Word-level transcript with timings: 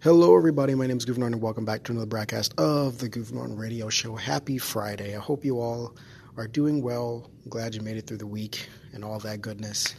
Hello, 0.00 0.36
everybody. 0.36 0.76
My 0.76 0.86
name 0.86 0.98
is 0.98 1.08
Norton, 1.08 1.24
and 1.24 1.42
welcome 1.42 1.64
back 1.64 1.82
to 1.82 1.90
another 1.90 2.06
broadcast 2.06 2.54
of 2.56 2.98
the 2.98 3.08
Norton 3.32 3.56
Radio 3.56 3.88
Show. 3.88 4.14
Happy 4.14 4.56
Friday. 4.56 5.16
I 5.16 5.18
hope 5.18 5.44
you 5.44 5.58
all 5.60 5.96
are 6.36 6.46
doing 6.46 6.82
well. 6.82 7.28
I'm 7.42 7.50
glad 7.50 7.74
you 7.74 7.80
made 7.80 7.96
it 7.96 8.06
through 8.06 8.18
the 8.18 8.26
week 8.26 8.68
and 8.92 9.04
all 9.04 9.18
that 9.18 9.40
goodness. 9.40 9.96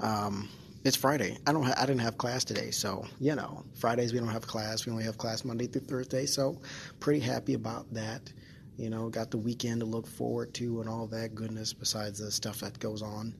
Um, 0.00 0.50
it's 0.84 0.96
Friday. 0.96 1.38
I 1.46 1.52
don't. 1.52 1.62
Ha- 1.62 1.76
I 1.78 1.86
didn't 1.86 2.02
have 2.02 2.18
class 2.18 2.44
today, 2.44 2.70
so 2.70 3.06
you 3.20 3.34
know, 3.34 3.64
Fridays 3.74 4.12
we 4.12 4.18
don't 4.18 4.28
have 4.28 4.46
class. 4.46 4.84
We 4.84 4.92
only 4.92 5.04
have 5.04 5.16
class 5.16 5.46
Monday 5.46 5.66
through 5.66 5.86
Thursday. 5.86 6.26
So, 6.26 6.60
pretty 7.00 7.20
happy 7.20 7.54
about 7.54 7.90
that. 7.94 8.30
You 8.76 8.90
know, 8.90 9.08
got 9.08 9.30
the 9.30 9.38
weekend 9.38 9.80
to 9.80 9.86
look 9.86 10.06
forward 10.06 10.52
to 10.54 10.82
and 10.82 10.90
all 10.90 11.06
that 11.06 11.34
goodness. 11.34 11.72
Besides 11.72 12.18
the 12.18 12.30
stuff 12.30 12.60
that 12.60 12.78
goes 12.80 13.00
on 13.00 13.34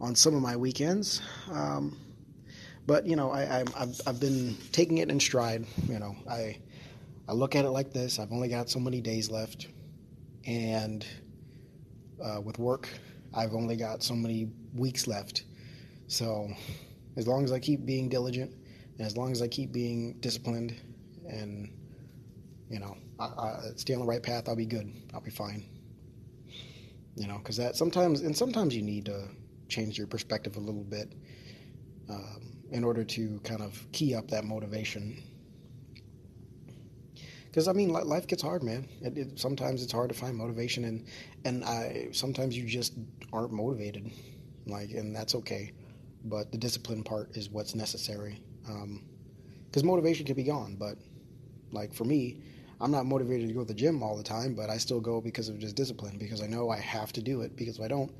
on 0.00 0.14
some 0.14 0.36
of 0.36 0.40
my 0.40 0.54
weekends. 0.54 1.20
Um, 1.50 1.98
but 2.88 3.06
you 3.06 3.16
know, 3.16 3.30
I, 3.30 3.42
have 3.76 4.00
I've 4.06 4.18
been 4.18 4.56
taking 4.72 4.98
it 4.98 5.10
in 5.10 5.20
stride. 5.20 5.66
You 5.86 5.98
know, 5.98 6.16
I 6.28 6.58
I 7.28 7.34
look 7.34 7.54
at 7.54 7.66
it 7.66 7.70
like 7.70 7.92
this: 7.92 8.18
I've 8.18 8.32
only 8.32 8.48
got 8.48 8.70
so 8.70 8.80
many 8.80 9.02
days 9.02 9.30
left, 9.30 9.68
and 10.46 11.06
uh, 12.24 12.40
with 12.40 12.58
work, 12.58 12.88
I've 13.34 13.52
only 13.52 13.76
got 13.76 14.02
so 14.02 14.14
many 14.14 14.48
weeks 14.74 15.06
left. 15.06 15.44
So, 16.06 16.48
as 17.18 17.28
long 17.28 17.44
as 17.44 17.52
I 17.52 17.58
keep 17.58 17.84
being 17.84 18.08
diligent, 18.08 18.52
and 18.96 19.06
as 19.06 19.18
long 19.18 19.32
as 19.32 19.42
I 19.42 19.48
keep 19.48 19.70
being 19.70 20.14
disciplined, 20.20 20.74
and 21.28 21.70
you 22.70 22.80
know, 22.80 22.96
I, 23.20 23.24
I 23.24 23.60
stay 23.76 23.92
on 23.92 24.00
the 24.00 24.06
right 24.06 24.22
path, 24.22 24.48
I'll 24.48 24.56
be 24.56 24.64
good. 24.64 24.90
I'll 25.12 25.20
be 25.20 25.30
fine. 25.30 25.62
You 27.16 27.26
know, 27.26 27.36
because 27.36 27.58
that 27.58 27.76
sometimes, 27.76 28.22
and 28.22 28.34
sometimes 28.34 28.74
you 28.74 28.82
need 28.82 29.04
to 29.04 29.28
change 29.68 29.98
your 29.98 30.06
perspective 30.06 30.56
a 30.56 30.60
little 30.60 30.84
bit. 30.84 31.12
Um, 32.08 32.57
in 32.70 32.84
order 32.84 33.04
to 33.04 33.40
kind 33.44 33.62
of 33.62 33.86
key 33.92 34.14
up 34.14 34.28
that 34.28 34.44
motivation. 34.44 35.22
Because 37.46 37.66
I 37.66 37.72
mean, 37.72 37.88
life 37.88 38.26
gets 38.26 38.42
hard, 38.42 38.62
man. 38.62 38.88
It, 39.00 39.16
it, 39.16 39.38
sometimes 39.38 39.82
it's 39.82 39.92
hard 39.92 40.10
to 40.10 40.14
find 40.14 40.36
motivation, 40.36 40.84
and 40.84 41.06
and 41.44 41.64
I 41.64 42.08
sometimes 42.12 42.56
you 42.56 42.66
just 42.66 42.94
aren't 43.32 43.52
motivated, 43.52 44.10
like, 44.66 44.90
and 44.90 45.16
that's 45.16 45.34
okay. 45.34 45.72
But 46.24 46.52
the 46.52 46.58
discipline 46.58 47.02
part 47.02 47.36
is 47.36 47.48
what's 47.48 47.74
necessary. 47.74 48.40
Because 48.62 49.82
um, 49.82 49.86
motivation 49.88 50.26
can 50.26 50.36
be 50.36 50.42
gone, 50.42 50.76
but 50.78 50.98
like 51.72 51.94
for 51.94 52.04
me, 52.04 52.42
I'm 52.80 52.90
not 52.90 53.06
motivated 53.06 53.48
to 53.48 53.54
go 53.54 53.60
to 53.60 53.66
the 53.66 53.74
gym 53.74 54.02
all 54.02 54.16
the 54.16 54.22
time, 54.22 54.54
but 54.54 54.70
I 54.70 54.78
still 54.78 55.00
go 55.00 55.20
because 55.20 55.48
of 55.48 55.58
just 55.58 55.74
discipline. 55.74 56.18
Because 56.18 56.42
I 56.42 56.46
know 56.46 56.70
I 56.70 56.78
have 56.78 57.12
to 57.14 57.22
do 57.22 57.40
it. 57.40 57.56
Because 57.56 57.78
if 57.78 57.84
I 57.84 57.88
don't, 57.88 58.12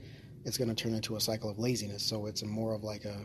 it's 0.45 0.59
going 0.59 0.69
to 0.69 0.75
turn 0.75 0.95
into 0.95 1.17
a 1.17 1.21
cycle 1.21 1.51
of 1.51 1.59
laziness. 1.59 2.03
So 2.03 2.27
it's 2.27 2.43
more 2.45 2.75
of 2.75 2.83
like 2.83 3.05
a 3.05 3.19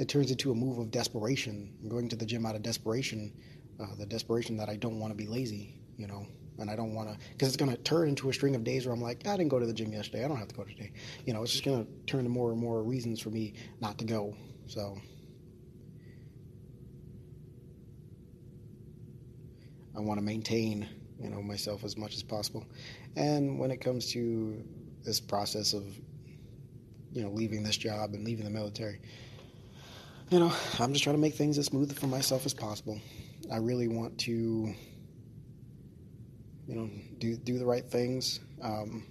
it 0.00 0.08
turns 0.08 0.30
into 0.30 0.50
a 0.50 0.54
move 0.54 0.78
of 0.78 0.90
desperation. 0.90 1.74
I'm 1.82 1.90
going 1.90 2.08
to 2.08 2.16
the 2.16 2.24
gym 2.24 2.46
out 2.46 2.54
of 2.54 2.62
desperation, 2.62 3.30
uh, 3.78 3.94
the 3.98 4.06
desperation 4.06 4.56
that 4.56 4.70
I 4.70 4.76
don't 4.76 4.98
want 4.98 5.12
to 5.12 5.16
be 5.16 5.26
lazy, 5.26 5.78
you 5.98 6.06
know, 6.06 6.26
and 6.58 6.70
I 6.70 6.74
don't 6.74 6.94
want 6.94 7.10
to, 7.10 7.18
because 7.32 7.48
it's 7.48 7.56
going 7.58 7.70
to 7.70 7.76
turn 7.82 8.08
into 8.08 8.30
a 8.30 8.32
string 8.32 8.54
of 8.54 8.64
days 8.64 8.86
where 8.86 8.94
I'm 8.94 9.02
like, 9.02 9.26
I 9.26 9.36
didn't 9.36 9.50
go 9.50 9.58
to 9.58 9.66
the 9.66 9.74
gym 9.74 9.92
yesterday. 9.92 10.24
I 10.24 10.28
don't 10.28 10.38
have 10.38 10.48
to 10.48 10.54
go 10.54 10.64
today. 10.64 10.92
You 11.26 11.34
know, 11.34 11.42
it's 11.42 11.52
just 11.52 11.64
going 11.64 11.84
to 11.84 11.92
turn 12.06 12.24
to 12.24 12.30
more 12.30 12.50
and 12.50 12.58
more 12.58 12.82
reasons 12.82 13.20
for 13.20 13.28
me 13.28 13.52
not 13.80 13.98
to 13.98 14.06
go. 14.06 14.34
So. 14.66 14.96
I 19.94 20.00
want 20.00 20.18
to 20.18 20.24
maintain, 20.24 20.88
you 21.20 21.28
know, 21.28 21.42
myself 21.42 21.84
as 21.84 21.98
much 21.98 22.14
as 22.14 22.22
possible. 22.22 22.64
And 23.16 23.58
when 23.58 23.70
it 23.70 23.82
comes 23.82 24.10
to 24.12 24.64
this 25.04 25.20
process 25.20 25.74
of, 25.74 25.84
you 27.12 27.22
know, 27.22 27.28
leaving 27.28 27.62
this 27.62 27.76
job 27.76 28.14
and 28.14 28.24
leaving 28.24 28.44
the 28.44 28.50
military, 28.50 29.00
you 30.30 30.38
know, 30.38 30.52
I'm 30.78 30.92
just 30.92 31.02
trying 31.02 31.16
to 31.16 31.20
make 31.20 31.34
things 31.34 31.58
as 31.58 31.66
smooth 31.66 31.96
for 31.98 32.06
myself 32.06 32.46
as 32.46 32.54
possible. 32.54 33.00
I 33.52 33.56
really 33.56 33.88
want 33.88 34.16
to, 34.18 34.32
you 34.32 34.74
know, 36.74 36.88
do 37.18 37.36
do 37.36 37.58
the 37.58 37.66
right 37.66 37.84
things. 37.84 38.38
Um, 38.62 39.06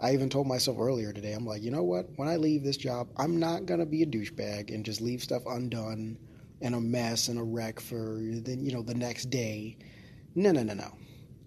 I 0.00 0.12
even 0.12 0.28
told 0.28 0.48
myself 0.48 0.78
earlier 0.80 1.12
today, 1.12 1.32
I'm 1.32 1.46
like, 1.46 1.62
you 1.62 1.70
know 1.70 1.84
what? 1.84 2.08
When 2.16 2.28
I 2.28 2.36
leave 2.36 2.64
this 2.64 2.76
job, 2.76 3.08
I'm 3.16 3.38
not 3.38 3.66
gonna 3.66 3.86
be 3.86 4.02
a 4.02 4.06
douchebag 4.06 4.74
and 4.74 4.84
just 4.84 5.00
leave 5.00 5.22
stuff 5.22 5.42
undone 5.46 6.18
and 6.60 6.74
a 6.74 6.80
mess 6.80 7.28
and 7.28 7.38
a 7.38 7.42
wreck 7.42 7.78
for 7.78 8.18
then 8.20 8.64
you 8.64 8.72
know 8.72 8.82
the 8.82 8.94
next 8.94 9.26
day. 9.26 9.76
No, 10.34 10.50
no, 10.50 10.64
no, 10.64 10.74
no. 10.74 10.92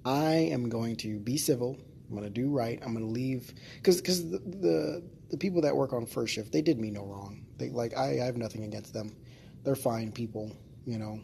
I 0.06 0.36
am 0.36 0.70
going 0.70 0.96
to 0.98 1.20
be 1.20 1.36
civil. 1.36 1.78
I'm 2.10 2.16
gonna 2.16 2.30
do 2.30 2.50
right. 2.50 2.80
I'm 2.82 2.94
gonna 2.94 3.06
leave 3.06 3.54
because 3.76 4.00
because 4.00 4.30
the, 4.30 4.40
the 4.40 5.04
the 5.30 5.38
people 5.38 5.62
that 5.62 5.76
work 5.76 5.94
on 5.94 6.06
first 6.06 6.34
shift 6.34 6.52
they 6.52 6.62
did 6.62 6.80
me 6.80 6.92
no 6.92 7.06
wrong. 7.06 7.46
They 7.58 7.70
like 7.70 7.96
I, 7.98 8.22
I 8.22 8.26
have 8.26 8.38
nothing 8.38 8.64
against 8.64 8.94
them. 8.94 9.16
They're 9.64 9.76
fine 9.76 10.12
people, 10.12 10.56
you 10.86 10.98
know. 10.98 11.20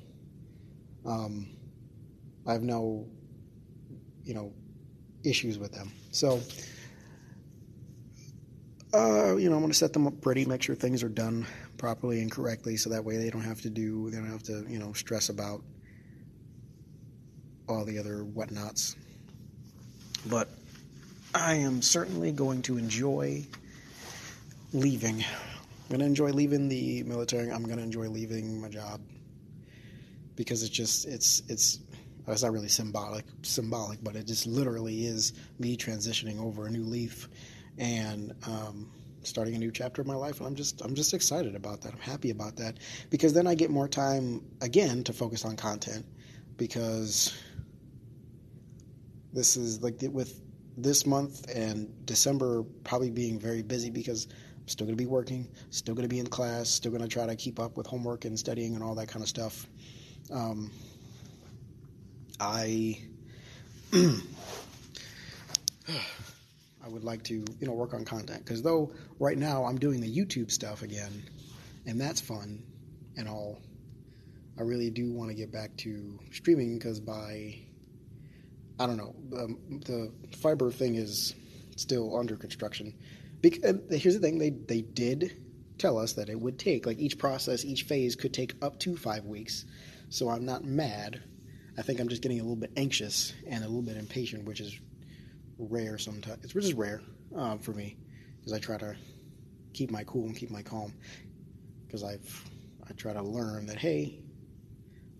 Um, 1.05 1.55
I 2.47 2.53
have 2.53 2.63
no, 2.63 3.07
you 4.23 4.33
know, 4.33 4.53
issues 5.23 5.57
with 5.57 5.71
them. 5.71 5.91
So, 6.11 6.41
uh, 8.93 9.35
you 9.35 9.49
know, 9.49 9.55
I'm 9.55 9.61
going 9.61 9.71
to 9.71 9.77
set 9.77 9.93
them 9.93 10.07
up 10.07 10.19
pretty, 10.21 10.45
make 10.45 10.61
sure 10.61 10.75
things 10.75 11.03
are 11.03 11.09
done 11.09 11.45
properly 11.77 12.21
and 12.21 12.31
correctly, 12.31 12.77
so 12.77 12.89
that 12.89 13.03
way 13.03 13.17
they 13.17 13.29
don't 13.29 13.43
have 13.43 13.61
to 13.61 13.69
do, 13.69 14.09
they 14.09 14.17
don't 14.17 14.31
have 14.31 14.43
to, 14.43 14.65
you 14.67 14.79
know, 14.79 14.93
stress 14.93 15.29
about 15.29 15.61
all 17.67 17.85
the 17.85 17.97
other 17.97 18.23
whatnots. 18.23 18.95
But 20.27 20.49
I 21.33 21.55
am 21.55 21.81
certainly 21.81 22.31
going 22.31 22.61
to 22.63 22.77
enjoy 22.77 23.45
leaving. 24.75 25.23
I'm 25.89 25.99
to 25.99 26.05
enjoy 26.05 26.31
leaving 26.31 26.67
the 26.67 27.03
military. 27.03 27.49
I'm 27.51 27.63
to 27.65 27.79
enjoy 27.79 28.09
leaving 28.09 28.61
my 28.61 28.69
job 28.69 28.99
because 30.35 30.63
it's 30.63 30.71
just 30.71 31.07
it's 31.07 31.41
it's 31.47 31.79
it's 32.27 32.43
not 32.43 32.51
really 32.51 32.67
symbolic 32.67 33.25
symbolic, 33.43 34.03
but 34.03 34.15
it 34.15 34.27
just 34.27 34.47
literally 34.47 35.05
is 35.05 35.33
me 35.59 35.77
transitioning 35.77 36.39
over 36.39 36.67
a 36.67 36.71
new 36.71 36.83
leaf 36.83 37.29
and 37.77 38.33
um, 38.47 38.91
starting 39.23 39.55
a 39.55 39.57
new 39.57 39.71
chapter 39.71 40.01
of 40.01 40.07
my 40.07 40.15
life. 40.15 40.39
And 40.39 40.47
I'm 40.47 40.55
just 40.55 40.81
I'm 40.81 40.93
just 40.93 41.13
excited 41.13 41.55
about 41.55 41.81
that. 41.81 41.93
I'm 41.93 41.99
happy 41.99 42.31
about 42.31 42.57
that 42.57 42.77
because 43.09 43.33
then 43.33 43.47
I 43.47 43.55
get 43.55 43.69
more 43.69 43.87
time 43.87 44.41
again 44.61 45.03
to 45.05 45.13
focus 45.13 45.45
on 45.45 45.55
content 45.55 46.05
because 46.57 47.33
this 49.31 49.55
is 49.55 49.81
like 49.81 49.99
with 50.01 50.41
this 50.77 51.05
month 51.05 51.49
and 51.55 52.05
December 52.05 52.63
probably 52.83 53.09
being 53.09 53.39
very 53.39 53.61
busy 53.61 53.89
because 53.89 54.27
still 54.65 54.85
going 54.85 54.97
to 54.97 55.01
be 55.01 55.07
working, 55.07 55.47
still 55.69 55.95
going 55.95 56.07
to 56.07 56.13
be 56.13 56.19
in 56.19 56.27
class, 56.27 56.69
still 56.69 56.91
going 56.91 57.03
to 57.03 57.07
try 57.07 57.25
to 57.25 57.35
keep 57.35 57.59
up 57.59 57.77
with 57.77 57.87
homework 57.87 58.25
and 58.25 58.37
studying 58.37 58.75
and 58.75 58.83
all 58.83 58.95
that 58.95 59.07
kind 59.07 59.21
of 59.21 59.29
stuff. 59.29 59.67
Um, 60.31 60.71
I 62.39 62.99
I 63.93 64.19
would 66.87 67.03
like 67.03 67.23
to 67.23 67.33
you 67.33 67.67
know 67.67 67.73
work 67.73 67.93
on 67.93 68.05
content 68.05 68.43
because 68.43 68.61
though 68.61 68.91
right 69.19 69.37
now 69.37 69.65
I'm 69.65 69.77
doing 69.77 70.01
the 70.01 70.13
YouTube 70.13 70.51
stuff 70.51 70.81
again, 70.81 71.23
and 71.85 71.99
that's 71.99 72.21
fun 72.21 72.63
and 73.17 73.29
all. 73.29 73.61
I 74.57 74.61
really 74.61 74.89
do 74.89 75.11
want 75.11 75.29
to 75.29 75.35
get 75.35 75.51
back 75.51 75.75
to 75.77 76.17
streaming 76.31 76.77
because 76.77 76.99
by 76.99 77.59
I 78.79 78.87
don't 78.87 78.97
know 78.97 79.15
um, 79.37 79.81
the 79.85 80.11
fiber 80.37 80.71
thing 80.71 80.95
is 80.95 81.35
still 81.75 82.17
under 82.17 82.37
construction 82.37 82.93
because, 83.49 83.75
here's 83.91 84.15
the 84.15 84.19
thing: 84.19 84.39
they 84.39 84.49
they 84.49 84.81
did 84.81 85.37
tell 85.77 85.97
us 85.97 86.13
that 86.13 86.29
it 86.29 86.39
would 86.39 86.57
take 86.57 86.85
like 86.85 86.97
each 86.97 87.17
process, 87.19 87.63
each 87.63 87.83
phase 87.83 88.15
could 88.15 88.33
take 88.33 88.55
up 88.63 88.79
to 88.79 88.95
five 88.95 89.25
weeks. 89.25 89.65
So 90.09 90.29
I'm 90.29 90.45
not 90.45 90.63
mad. 90.63 91.21
I 91.77 91.81
think 91.81 91.99
I'm 91.99 92.07
just 92.07 92.21
getting 92.21 92.39
a 92.39 92.43
little 92.43 92.55
bit 92.55 92.71
anxious 92.77 93.33
and 93.47 93.63
a 93.63 93.67
little 93.67 93.83
bit 93.83 93.97
impatient, 93.97 94.45
which 94.45 94.61
is 94.61 94.79
rare 95.59 95.97
sometimes. 95.97 96.55
Which 96.55 96.65
is 96.65 96.73
rare 96.73 97.01
um, 97.35 97.59
for 97.59 97.71
me 97.71 97.97
because 98.39 98.53
I 98.53 98.59
try 98.59 98.77
to 98.77 98.95
keep 99.73 99.91
my 99.91 100.03
cool 100.05 100.25
and 100.25 100.35
keep 100.35 100.49
my 100.49 100.63
calm 100.63 100.93
because 101.85 102.03
I've 102.03 102.49
I 102.89 102.93
try 102.93 103.13
to 103.13 103.21
learn 103.21 103.67
that 103.67 103.77
hey, 103.77 104.23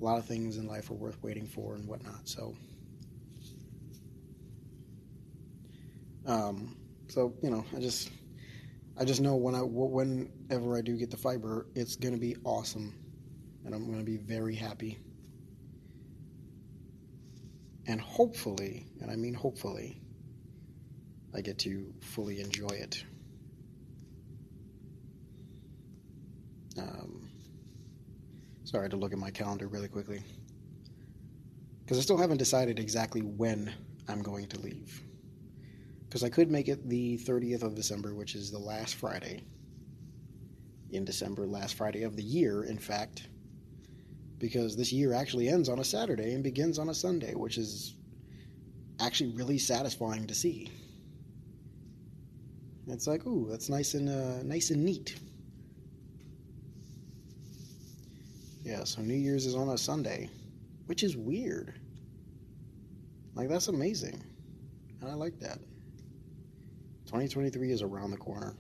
a 0.02 0.04
lot 0.04 0.18
of 0.18 0.26
things 0.26 0.58
in 0.58 0.66
life 0.66 0.90
are 0.90 0.96
worth 0.96 1.22
waiting 1.22 1.46
for 1.46 1.76
and 1.76 1.88
whatnot. 1.88 2.28
So. 2.28 2.56
Um, 6.26 6.76
so 7.08 7.34
you 7.44 7.52
know, 7.52 7.64
I 7.76 7.80
just 7.80 8.10
I 8.98 9.04
just 9.04 9.20
know 9.22 9.36
when 9.36 9.56
I 9.56 9.60
whenever 9.62 10.78
I 10.78 10.82
do 10.82 10.96
get 10.96 11.12
the 11.12 11.18
fiber, 11.18 11.68
it's 11.76 11.96
gonna 11.96 12.18
be 12.18 12.38
awesome, 12.46 12.94
and 13.66 13.76
I'm 13.76 13.90
gonna 13.90 14.04
be 14.04 14.18
very 14.18 14.56
happy. 14.56 15.00
And 17.88 18.00
hopefully, 18.00 18.88
and 19.02 19.12
I 19.12 19.16
mean 19.16 19.34
hopefully, 19.34 20.02
I 21.34 21.42
get 21.42 21.60
to 21.60 21.94
fully 22.02 22.40
enjoy 22.40 22.68
it. 22.68 23.04
Um, 26.78 27.30
sorry 28.64 28.90
to 28.90 28.96
look 28.96 29.12
at 29.12 29.20
my 29.20 29.32
calendar 29.32 29.68
really 29.68 29.88
quickly 29.88 30.24
because 31.82 31.98
I 31.98 32.02
still 32.02 32.18
haven't 32.18 32.38
decided 32.38 32.80
exactly 32.80 33.22
when 33.22 33.74
I'm 34.08 34.22
going 34.22 34.48
to 34.48 34.60
leave 34.60 35.04
because 36.16 36.24
I 36.24 36.30
could 36.30 36.50
make 36.50 36.70
it 36.70 36.88
the 36.88 37.18
30th 37.18 37.62
of 37.62 37.76
December, 37.76 38.16
which 38.16 38.36
is 38.36 38.50
the 38.50 38.58
last 38.58 38.96
Friday 38.96 39.44
in 40.92 41.04
December, 41.04 41.46
last 41.46 41.76
Friday 41.76 42.04
of 42.04 42.16
the 42.16 42.24
year, 42.24 42.64
in 42.64 42.78
fact. 42.78 43.28
because 44.40 44.78
this 44.78 44.94
year 44.94 45.12
actually 45.12 45.50
ends 45.50 45.68
on 45.68 45.80
a 45.80 45.84
Saturday 45.84 46.32
and 46.34 46.42
begins 46.42 46.80
on 46.80 46.88
a 46.88 46.94
Sunday, 46.94 47.36
which 47.36 47.58
is 47.58 47.96
actually 49.02 49.32
really 49.32 49.58
satisfying 49.58 50.26
to 50.26 50.34
see. 50.34 50.72
It's 52.88 53.08
like, 53.08 53.26
ooh, 53.28 53.48
that's 53.50 53.68
nice 53.68 53.94
and 53.94 54.08
uh, 54.08 54.42
nice 54.44 54.70
and 54.70 54.86
neat. 54.86 55.20
Yeah, 58.64 58.86
so 58.86 59.02
New 59.02 59.16
Year's 59.16 59.46
is 59.46 59.56
on 59.56 59.68
a 59.68 59.78
Sunday, 59.78 60.30
which 60.86 61.04
is 61.04 61.18
weird. 61.18 61.74
Like 63.34 63.50
that's 63.50 63.68
amazing, 63.68 64.24
and 65.02 65.12
I 65.12 65.16
like 65.16 65.38
that. 65.42 65.60
2023 67.16 67.72
is 67.72 67.82
around 67.82 68.12
the 68.12 68.18
corner, 68.18 68.58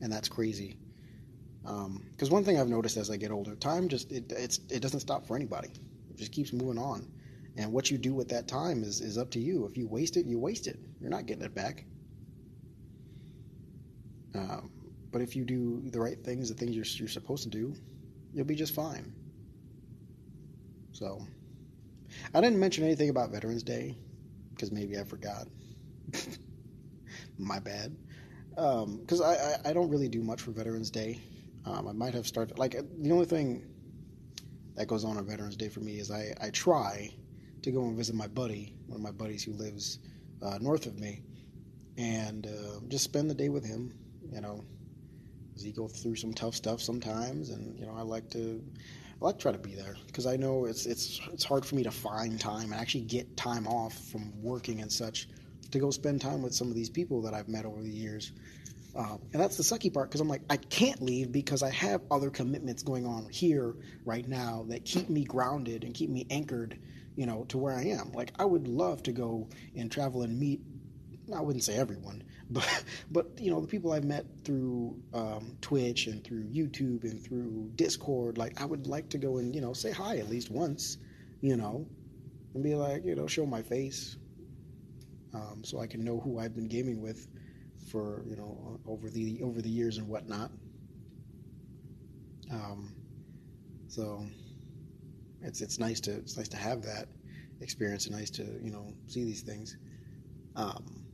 and 0.00 0.10
that's 0.10 0.30
crazy. 0.30 0.78
Because 1.62 2.28
um, 2.28 2.30
one 2.30 2.42
thing 2.42 2.58
I've 2.58 2.68
noticed 2.68 2.96
as 2.96 3.10
I 3.10 3.18
get 3.18 3.30
older, 3.30 3.54
time 3.54 3.88
just 3.88 4.10
it 4.12 4.32
it 4.32 4.80
doesn't 4.80 5.00
stop 5.00 5.26
for 5.26 5.36
anybody. 5.36 5.68
It 6.08 6.16
just 6.16 6.32
keeps 6.32 6.54
moving 6.54 6.82
on, 6.82 7.06
and 7.58 7.70
what 7.70 7.90
you 7.90 7.98
do 7.98 8.14
with 8.14 8.28
that 8.30 8.48
time 8.48 8.82
is 8.82 9.02
is 9.02 9.18
up 9.18 9.30
to 9.32 9.40
you. 9.40 9.66
If 9.66 9.76
you 9.76 9.86
waste 9.86 10.16
it, 10.16 10.24
you 10.24 10.38
waste 10.38 10.66
it. 10.66 10.78
You're 11.00 11.10
not 11.10 11.26
getting 11.26 11.44
it 11.44 11.54
back. 11.54 11.84
Um, 14.34 14.70
but 15.12 15.20
if 15.20 15.36
you 15.36 15.44
do 15.44 15.82
the 15.90 16.00
right 16.00 16.18
things, 16.24 16.48
the 16.48 16.54
things 16.54 16.74
you're, 16.74 16.86
you're 16.98 17.08
supposed 17.08 17.44
to 17.44 17.50
do, 17.50 17.74
you'll 18.32 18.46
be 18.46 18.56
just 18.56 18.74
fine. 18.74 19.12
So, 20.92 21.20
I 22.34 22.40
didn't 22.40 22.58
mention 22.58 22.84
anything 22.84 23.10
about 23.10 23.30
Veterans 23.30 23.62
Day 23.62 23.96
because 24.54 24.72
maybe 24.72 24.98
I 24.98 25.04
forgot. 25.04 25.46
My 27.38 27.58
bad. 27.58 27.96
Because 28.50 29.20
um, 29.20 29.26
I, 29.26 29.34
I, 29.34 29.70
I, 29.70 29.72
don't 29.72 29.90
really 29.90 30.08
do 30.08 30.22
much 30.22 30.40
for 30.40 30.52
Veterans 30.52 30.90
Day. 30.90 31.20
Um, 31.66 31.88
I 31.88 31.92
might 31.92 32.14
have 32.14 32.26
started, 32.26 32.56
like, 32.56 32.76
the 33.00 33.10
only 33.10 33.26
thing 33.26 33.66
that 34.76 34.86
goes 34.86 35.04
on 35.04 35.16
on 35.16 35.26
Veterans 35.26 35.56
Day 35.56 35.68
for 35.68 35.80
me 35.80 35.98
is 35.98 36.10
I, 36.10 36.34
I 36.40 36.50
try 36.50 37.12
to 37.62 37.70
go 37.72 37.84
and 37.84 37.96
visit 37.96 38.14
my 38.14 38.28
buddy, 38.28 38.74
one 38.86 39.00
of 39.00 39.02
my 39.02 39.10
buddies 39.10 39.42
who 39.42 39.52
lives 39.54 39.98
uh, 40.40 40.58
north 40.60 40.86
of 40.86 40.98
me, 40.98 41.22
and 41.96 42.46
uh, 42.46 42.80
just 42.88 43.04
spend 43.04 43.28
the 43.28 43.34
day 43.34 43.48
with 43.48 43.64
him 43.64 43.92
you 44.32 44.40
know, 44.40 44.64
he 45.56 45.72
goes 45.72 45.92
through 45.92 46.16
some 46.16 46.34
tough 46.34 46.54
stuff 46.54 46.80
sometimes, 46.80 47.50
and 47.50 47.78
you 47.78 47.86
know, 47.86 47.94
I 47.96 48.02
like 48.02 48.28
to, 48.30 48.62
I 49.20 49.24
like 49.24 49.36
to 49.36 49.42
try 49.42 49.52
to 49.52 49.58
be 49.58 49.74
there 49.74 49.94
because 50.06 50.26
I 50.26 50.36
know 50.36 50.64
it's 50.64 50.86
it's 50.86 51.20
it's 51.32 51.44
hard 51.44 51.64
for 51.64 51.76
me 51.76 51.82
to 51.84 51.90
find 51.90 52.38
time 52.40 52.72
and 52.72 52.80
actually 52.80 53.02
get 53.02 53.36
time 53.36 53.66
off 53.66 53.94
from 54.10 54.32
working 54.42 54.80
and 54.80 54.90
such 54.90 55.28
to 55.74 55.78
go 55.78 55.90
spend 55.90 56.20
time 56.20 56.42
with 56.42 56.54
some 56.54 56.68
of 56.68 56.74
these 56.74 56.90
people 56.90 57.22
that 57.22 57.34
I've 57.34 57.48
met 57.48 57.66
over 57.66 57.82
the 57.82 57.90
years. 57.90 58.32
Uh, 58.96 59.16
and 59.32 59.42
that's 59.42 59.56
the 59.56 59.62
sucky 59.62 59.92
part 59.92 60.08
because 60.08 60.20
I'm 60.20 60.28
like, 60.28 60.42
I 60.48 60.56
can't 60.56 61.02
leave 61.02 61.32
because 61.32 61.62
I 61.62 61.70
have 61.70 62.00
other 62.10 62.30
commitments 62.30 62.82
going 62.82 63.06
on 63.06 63.28
here 63.28 63.74
right 64.04 64.26
now 64.26 64.64
that 64.68 64.84
keep 64.84 65.10
me 65.10 65.24
grounded 65.24 65.82
and 65.84 65.92
keep 65.92 66.10
me 66.10 66.26
anchored, 66.30 66.78
you 67.16 67.26
know, 67.26 67.44
to 67.48 67.58
where 67.58 67.74
I 67.74 67.86
am. 67.86 68.12
Like, 68.12 68.32
I 68.38 68.44
would 68.44 68.68
love 68.68 69.02
to 69.04 69.12
go 69.12 69.48
and 69.74 69.90
travel 69.90 70.22
and 70.22 70.38
meet, 70.38 70.60
I 71.34 71.40
wouldn't 71.40 71.64
say 71.64 71.74
everyone, 71.74 72.22
but 72.50 72.84
but 73.10 73.40
you 73.40 73.50
know 73.50 73.60
the 73.60 73.66
people 73.66 73.92
I've 73.92 74.04
met 74.04 74.26
through 74.44 75.00
um, 75.14 75.56
Twitch 75.62 76.06
and 76.06 76.22
through 76.22 76.44
YouTube 76.44 77.04
and 77.04 77.20
through 77.20 77.72
Discord, 77.74 78.36
like 78.36 78.60
I 78.60 78.66
would 78.66 78.86
like 78.86 79.08
to 79.10 79.18
go 79.18 79.38
and 79.38 79.54
you 79.54 79.62
know 79.62 79.72
say 79.72 79.90
hi 79.90 80.18
at 80.18 80.28
least 80.28 80.50
once, 80.50 80.98
you 81.40 81.56
know, 81.56 81.86
and 82.52 82.62
be 82.62 82.74
like 82.74 83.04
you 83.06 83.14
know 83.14 83.26
show 83.26 83.46
my 83.46 83.62
face, 83.62 84.18
um, 85.34 85.62
so 85.64 85.80
I 85.80 85.86
can 85.86 86.04
know 86.04 86.20
who 86.20 86.38
I've 86.38 86.54
been 86.54 86.68
gaming 86.68 87.02
with 87.02 87.28
for 87.90 88.22
you 88.26 88.36
know 88.36 88.80
over 88.86 89.10
the 89.10 89.40
over 89.42 89.60
the 89.60 89.68
years 89.68 89.98
and 89.98 90.08
whatnot. 90.08 90.50
Um, 92.50 92.94
so 93.88 94.24
it's 95.42 95.60
it's 95.60 95.78
nice 95.78 96.00
to 96.00 96.12
it's 96.12 96.36
nice 96.36 96.48
to 96.48 96.56
have 96.56 96.82
that 96.82 97.08
experience 97.60 98.06
and 98.06 98.16
nice 98.16 98.30
to 98.30 98.44
you 98.62 98.70
know 98.70 98.86
see 99.06 99.24
these 99.24 99.42
things. 99.42 99.76
Um, 100.56 101.04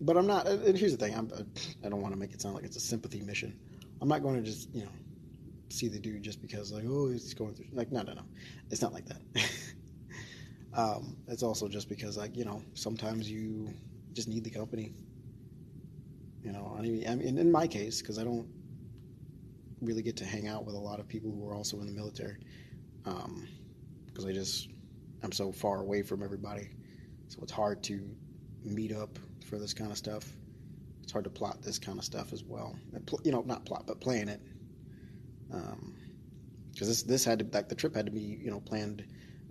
but 0.00 0.16
I'm 0.16 0.26
not. 0.26 0.46
And 0.46 0.76
here's 0.76 0.96
the 0.96 1.04
thing: 1.04 1.14
I'm, 1.14 1.30
I 1.84 1.88
don't 1.88 2.00
want 2.00 2.14
to 2.14 2.18
make 2.18 2.32
it 2.32 2.40
sound 2.40 2.54
like 2.54 2.64
it's 2.64 2.76
a 2.76 2.80
sympathy 2.80 3.20
mission. 3.20 3.58
I'm 4.00 4.08
not 4.08 4.22
going 4.22 4.36
to 4.36 4.42
just 4.42 4.72
you 4.74 4.82
know 4.82 4.92
see 5.70 5.88
the 5.88 5.98
dude 5.98 6.22
just 6.22 6.40
because 6.40 6.70
like 6.72 6.84
oh 6.86 7.10
he's 7.10 7.34
going 7.34 7.54
through 7.54 7.66
like 7.72 7.90
no 7.90 8.02
no 8.02 8.12
no, 8.14 8.22
it's 8.70 8.82
not 8.82 8.92
like 8.92 9.06
that. 9.06 9.20
um, 10.74 11.16
it's 11.28 11.42
also 11.42 11.68
just 11.68 11.88
because 11.88 12.16
like 12.16 12.36
you 12.36 12.44
know 12.44 12.62
sometimes 12.74 13.30
you 13.30 13.72
just 14.12 14.28
need 14.28 14.44
the 14.44 14.50
company. 14.50 14.92
You 16.42 16.52
know, 16.52 16.76
I 16.78 16.82
mean, 16.82 17.38
in 17.38 17.50
my 17.50 17.66
case 17.66 18.02
because 18.02 18.18
I 18.18 18.24
don't 18.24 18.46
really 19.80 20.02
get 20.02 20.16
to 20.18 20.24
hang 20.24 20.46
out 20.46 20.64
with 20.66 20.74
a 20.74 20.78
lot 20.78 21.00
of 21.00 21.08
people 21.08 21.30
who 21.30 21.48
are 21.48 21.54
also 21.54 21.80
in 21.80 21.86
the 21.86 21.92
military 21.92 22.36
because 23.02 24.24
um, 24.24 24.28
I 24.28 24.32
just 24.32 24.68
I'm 25.22 25.32
so 25.32 25.52
far 25.52 25.80
away 25.80 26.02
from 26.02 26.22
everybody, 26.22 26.70
so 27.28 27.38
it's 27.42 27.52
hard 27.52 27.82
to 27.84 28.10
meet 28.64 28.92
up 28.92 29.18
for 29.46 29.58
this 29.58 29.72
kind 29.72 29.90
of 29.90 29.96
stuff. 29.96 30.28
It's 31.02 31.12
hard 31.12 31.24
to 31.24 31.30
plot 31.30 31.62
this 31.62 31.78
kind 31.78 31.98
of 31.98 32.04
stuff 32.04 32.32
as 32.32 32.42
well. 32.42 32.76
You 33.24 33.32
know, 33.32 33.42
not 33.42 33.64
plot, 33.64 33.84
but 33.86 34.00
plan 34.00 34.28
it. 34.28 34.40
Because 35.48 35.68
um, 35.72 35.94
this 36.78 37.02
this 37.04 37.24
had 37.24 37.38
to 37.38 37.46
like 37.52 37.68
the 37.68 37.74
trip 37.74 37.94
had 37.94 38.06
to 38.06 38.12
be 38.12 38.38
you 38.42 38.50
know 38.50 38.60
planned 38.60 39.04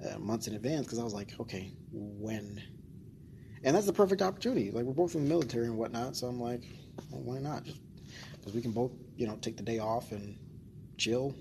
uh, 0.03 0.19
months 0.19 0.47
in 0.47 0.55
advance. 0.55 0.85
Because 0.85 0.99
I 0.99 1.03
was 1.03 1.13
like, 1.13 1.33
okay, 1.39 1.71
when? 1.91 2.61
And 3.63 3.75
that's 3.75 3.85
the 3.85 3.93
perfect 3.93 4.21
opportunity. 4.21 4.71
Like 4.71 4.83
we're 4.83 4.93
both 4.93 5.15
in 5.15 5.23
the 5.23 5.29
military 5.29 5.65
and 5.65 5.77
whatnot, 5.77 6.15
so 6.15 6.27
I'm 6.27 6.39
like, 6.39 6.63
well, 7.09 7.21
why 7.21 7.39
not? 7.39 7.63
Just 7.63 7.79
because 8.39 8.53
we 8.53 8.61
can 8.61 8.71
both 8.71 8.91
you 9.15 9.27
know 9.27 9.37
take 9.37 9.57
the 9.57 9.63
day 9.63 9.79
off 9.79 10.11
and 10.11 10.37
chill, 10.97 11.35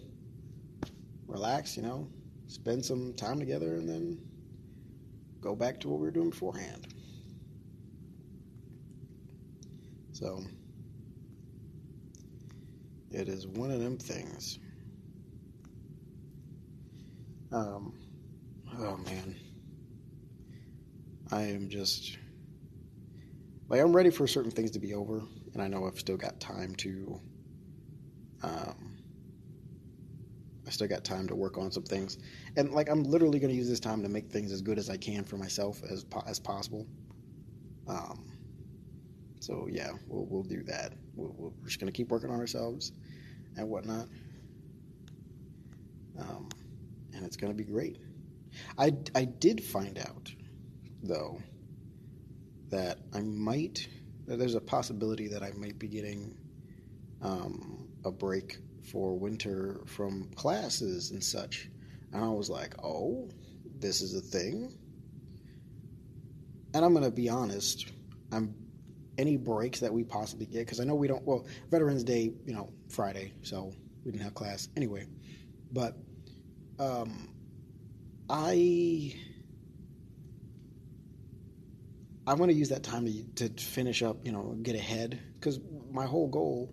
relax, 1.26 1.76
you 1.76 1.82
know, 1.82 2.08
spend 2.46 2.84
some 2.84 3.12
time 3.14 3.38
together, 3.38 3.74
and 3.74 3.88
then 3.88 4.18
go 5.40 5.56
back 5.56 5.80
to 5.80 5.88
what 5.88 5.98
we 5.98 6.06
were 6.06 6.12
doing 6.12 6.30
beforehand. 6.30 6.86
So 10.12 10.40
it 13.10 13.28
is 13.28 13.46
one 13.46 13.70
of 13.72 13.80
them 13.80 13.98
things. 13.98 14.60
Um, 17.50 17.92
oh 18.80 18.96
man, 18.98 19.36
I 21.30 21.42
am 21.42 21.68
just 21.68 22.18
like 23.68 23.80
I'm 23.80 23.94
ready 23.94 24.10
for 24.10 24.26
certain 24.26 24.50
things 24.50 24.70
to 24.72 24.78
be 24.78 24.94
over, 24.94 25.22
and 25.52 25.62
I 25.62 25.68
know 25.68 25.86
I've 25.86 25.98
still 25.98 26.16
got 26.16 26.40
time 26.40 26.74
to. 26.76 27.20
Um, 28.42 28.98
I 30.66 30.70
still 30.70 30.88
got 30.88 31.04
time 31.04 31.26
to 31.28 31.34
work 31.34 31.58
on 31.58 31.70
some 31.70 31.82
things, 31.82 32.18
and 32.56 32.72
like 32.72 32.88
I'm 32.88 33.04
literally 33.04 33.38
going 33.38 33.50
to 33.50 33.56
use 33.56 33.68
this 33.68 33.80
time 33.80 34.02
to 34.02 34.08
make 34.08 34.30
things 34.30 34.52
as 34.52 34.62
good 34.62 34.78
as 34.78 34.90
I 34.90 34.96
can 34.96 35.24
for 35.24 35.36
myself 35.36 35.82
as 35.90 36.04
as 36.26 36.38
possible. 36.38 36.86
Um, 37.88 38.32
so 39.40 39.68
yeah, 39.70 39.90
we'll 40.08 40.26
we'll 40.26 40.42
do 40.44 40.62
that. 40.64 40.92
we 41.16 41.26
we 41.26 41.48
are 41.48 41.52
just 41.64 41.80
gonna 41.80 41.92
keep 41.92 42.08
working 42.08 42.30
on 42.30 42.38
ourselves 42.38 42.92
and 43.56 43.68
whatnot, 43.68 44.08
um, 46.18 46.48
and 47.14 47.24
it's 47.24 47.36
gonna 47.36 47.54
be 47.54 47.64
great. 47.64 47.98
I 48.78 48.92
I 49.14 49.24
did 49.24 49.62
find 49.62 49.98
out 49.98 50.32
though 51.02 51.40
that 52.70 52.98
I 53.12 53.20
might 53.20 53.88
that 54.26 54.38
there's 54.38 54.54
a 54.54 54.60
possibility 54.60 55.28
that 55.28 55.42
I 55.42 55.52
might 55.52 55.78
be 55.78 55.88
getting 55.88 56.36
um, 57.20 57.88
a 58.04 58.10
break 58.10 58.58
for 58.90 59.16
winter 59.18 59.80
from 59.86 60.28
classes 60.34 61.10
and 61.10 61.22
such, 61.22 61.68
and 62.12 62.24
I 62.24 62.28
was 62.28 62.48
like, 62.48 62.74
oh, 62.82 63.28
this 63.78 64.00
is 64.00 64.14
a 64.14 64.20
thing. 64.20 64.72
And 66.74 66.84
I'm 66.84 66.94
gonna 66.94 67.10
be 67.10 67.28
honest, 67.28 67.92
I'm 68.32 68.54
any 69.18 69.36
breaks 69.36 69.80
that 69.80 69.92
we 69.92 70.04
possibly 70.04 70.46
get 70.46 70.60
because 70.60 70.80
I 70.80 70.84
know 70.84 70.94
we 70.94 71.08
don't. 71.08 71.22
Well, 71.24 71.46
Veterans 71.70 72.04
Day, 72.04 72.32
you 72.46 72.54
know, 72.54 72.70
Friday, 72.88 73.32
so 73.42 73.72
we 74.04 74.12
didn't 74.12 74.24
have 74.24 74.34
class 74.34 74.68
anyway. 74.76 75.06
But 75.72 75.96
um, 76.78 77.31
I 78.32 79.14
I 82.26 82.32
want 82.32 82.50
to 82.50 82.56
use 82.56 82.70
that 82.70 82.82
time 82.82 83.04
to 83.36 83.48
to 83.48 83.62
finish 83.62 84.02
up, 84.02 84.24
you 84.24 84.32
know, 84.32 84.56
get 84.62 84.74
ahead 84.74 85.20
because 85.34 85.60
my 85.90 86.06
whole 86.06 86.28
goal, 86.28 86.72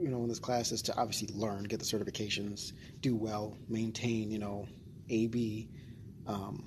you 0.00 0.08
know, 0.08 0.22
in 0.24 0.28
this 0.28 0.40
class 0.40 0.72
is 0.72 0.82
to 0.82 0.96
obviously 0.96 1.28
learn, 1.32 1.62
get 1.62 1.78
the 1.78 1.84
certifications, 1.84 2.72
do 3.00 3.14
well, 3.14 3.56
maintain, 3.68 4.32
you 4.32 4.40
know, 4.40 4.66
AB. 5.08 5.68
Um, 6.26 6.64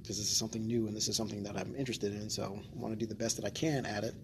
because 0.00 0.16
this 0.16 0.30
is 0.30 0.36
something 0.38 0.66
new 0.66 0.86
and 0.86 0.96
this 0.96 1.08
is 1.08 1.14
something 1.14 1.42
that 1.42 1.56
I'm 1.58 1.74
interested 1.76 2.14
in. 2.14 2.30
So 2.30 2.42
I 2.42 2.78
want 2.78 2.92
to 2.92 2.98
do 2.98 3.06
the 3.06 3.14
best 3.14 3.36
that 3.36 3.44
I 3.44 3.50
can 3.50 3.84
at 3.84 4.02
it 4.02 4.14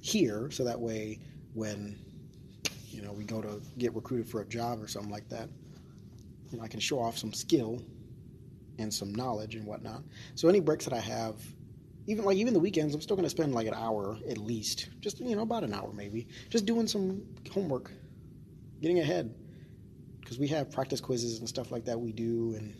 here, 0.00 0.50
so 0.52 0.62
that 0.64 0.78
way 0.78 1.18
when 1.54 1.98
you 2.90 3.02
know 3.02 3.12
we 3.12 3.24
go 3.24 3.42
to 3.42 3.60
get 3.76 3.92
recruited 3.96 4.28
for 4.28 4.40
a 4.40 4.46
job 4.46 4.80
or 4.80 4.86
something 4.86 5.10
like 5.10 5.28
that, 5.30 5.48
you 6.52 6.58
know 6.58 6.64
I 6.64 6.68
can 6.68 6.78
show 6.78 7.00
off 7.00 7.18
some 7.18 7.32
skill 7.32 7.82
and 8.78 8.92
some 8.92 9.14
knowledge 9.14 9.54
and 9.54 9.66
whatnot. 9.66 10.02
So 10.34 10.48
any 10.48 10.60
breaks 10.60 10.84
that 10.84 10.94
I 10.94 11.00
have, 11.00 11.36
even 12.06 12.24
like 12.24 12.36
even 12.38 12.54
the 12.54 12.60
weekends, 12.60 12.94
I'm 12.94 13.00
still 13.00 13.16
to 13.16 13.28
spend 13.28 13.54
like 13.54 13.66
an 13.66 13.74
hour 13.74 14.16
at 14.28 14.38
least, 14.38 14.88
just 15.00 15.20
you 15.20 15.36
know 15.36 15.42
about 15.42 15.64
an 15.64 15.74
hour 15.74 15.92
maybe, 15.92 16.28
just 16.50 16.64
doing 16.66 16.86
some 16.86 17.22
homework, 17.52 17.90
getting 18.80 19.00
ahead. 19.00 19.34
because 20.20 20.38
we 20.38 20.48
have 20.48 20.70
practice 20.70 21.00
quizzes 21.00 21.38
and 21.38 21.48
stuff 21.48 21.70
like 21.72 21.84
that 21.86 21.98
we 21.98 22.12
do, 22.12 22.54
and 22.56 22.74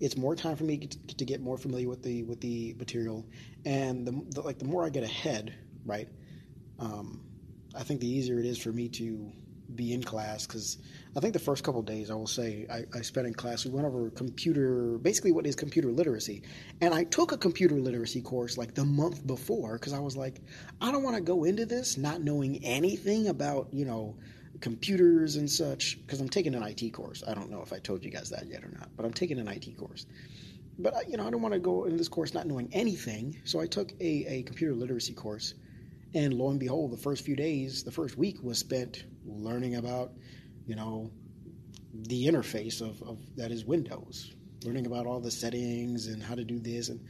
it's 0.00 0.16
more 0.16 0.34
time 0.34 0.56
for 0.56 0.64
me 0.64 0.78
to, 0.78 1.16
to 1.16 1.24
get 1.24 1.40
more 1.40 1.58
familiar 1.58 1.88
with 1.88 2.02
the 2.02 2.22
with 2.24 2.40
the 2.40 2.74
material, 2.78 3.26
and 3.64 4.06
the, 4.06 4.12
the 4.30 4.40
like 4.40 4.58
the 4.58 4.64
more 4.64 4.84
I 4.84 4.88
get 4.88 5.04
ahead, 5.04 5.54
right? 5.84 6.08
Um, 6.78 7.20
I 7.74 7.82
think 7.82 8.00
the 8.00 8.08
easier 8.08 8.38
it 8.38 8.46
is 8.46 8.58
for 8.58 8.72
me 8.72 8.88
to 8.90 9.30
be 9.74 9.92
in 9.92 10.02
class 10.02 10.46
because 10.46 10.78
I 11.14 11.20
think 11.20 11.34
the 11.34 11.38
first 11.38 11.62
couple 11.62 11.82
days 11.82 12.10
I 12.10 12.14
will 12.14 12.26
say 12.26 12.66
I, 12.70 12.84
I, 12.96 13.02
spent 13.02 13.26
in 13.26 13.34
class. 13.34 13.66
We 13.66 13.70
went 13.70 13.86
over 13.86 14.08
computer, 14.10 14.96
basically 14.98 15.32
what 15.32 15.46
is 15.46 15.54
computer 15.54 15.92
literacy, 15.92 16.42
and 16.80 16.94
I 16.94 17.04
took 17.04 17.32
a 17.32 17.36
computer 17.36 17.74
literacy 17.74 18.22
course 18.22 18.56
like 18.56 18.74
the 18.74 18.84
month 18.84 19.26
before 19.26 19.74
because 19.74 19.92
I 19.92 19.98
was 19.98 20.16
like, 20.16 20.40
I 20.80 20.90
don't 20.90 21.02
want 21.02 21.16
to 21.16 21.22
go 21.22 21.44
into 21.44 21.66
this 21.66 21.98
not 21.98 22.22
knowing 22.22 22.64
anything 22.64 23.28
about 23.28 23.68
you 23.72 23.84
know 23.84 24.16
computers 24.60 25.36
and 25.36 25.50
such 25.50 25.98
because 26.00 26.20
I'm 26.20 26.30
taking 26.30 26.54
an 26.54 26.62
IT 26.62 26.92
course. 26.94 27.22
I 27.26 27.34
don't 27.34 27.50
know 27.50 27.60
if 27.60 27.74
I 27.74 27.78
told 27.78 28.04
you 28.04 28.10
guys 28.10 28.30
that 28.30 28.46
yet 28.46 28.64
or 28.64 28.70
not, 28.70 28.88
but 28.96 29.04
I'm 29.04 29.12
taking 29.12 29.38
an 29.38 29.48
IT 29.48 29.76
course. 29.76 30.06
But 30.78 31.10
you 31.10 31.18
know 31.18 31.26
I 31.26 31.30
don't 31.30 31.42
want 31.42 31.52
to 31.52 31.60
go 31.60 31.84
in 31.84 31.98
this 31.98 32.08
course 32.08 32.32
not 32.32 32.46
knowing 32.46 32.70
anything, 32.72 33.38
so 33.44 33.60
I 33.60 33.66
took 33.66 33.92
a, 34.00 34.24
a 34.26 34.42
computer 34.44 34.74
literacy 34.74 35.12
course 35.12 35.54
and 36.14 36.34
lo 36.34 36.50
and 36.50 36.60
behold, 36.60 36.92
the 36.92 36.98
first 36.98 37.24
few 37.24 37.36
days, 37.36 37.82
the 37.84 37.90
first 37.90 38.18
week 38.18 38.42
was 38.42 38.58
spent 38.58 39.04
learning 39.24 39.76
about, 39.76 40.12
you 40.66 40.76
know, 40.76 41.10
the 41.94 42.26
interface 42.26 42.80
of, 42.80 43.02
of 43.02 43.18
that 43.36 43.50
is 43.50 43.64
Windows, 43.64 44.34
learning 44.64 44.86
about 44.86 45.06
all 45.06 45.20
the 45.20 45.30
settings 45.30 46.06
and 46.06 46.22
how 46.22 46.34
to 46.34 46.44
do 46.44 46.58
this 46.58 46.88
and 46.88 47.00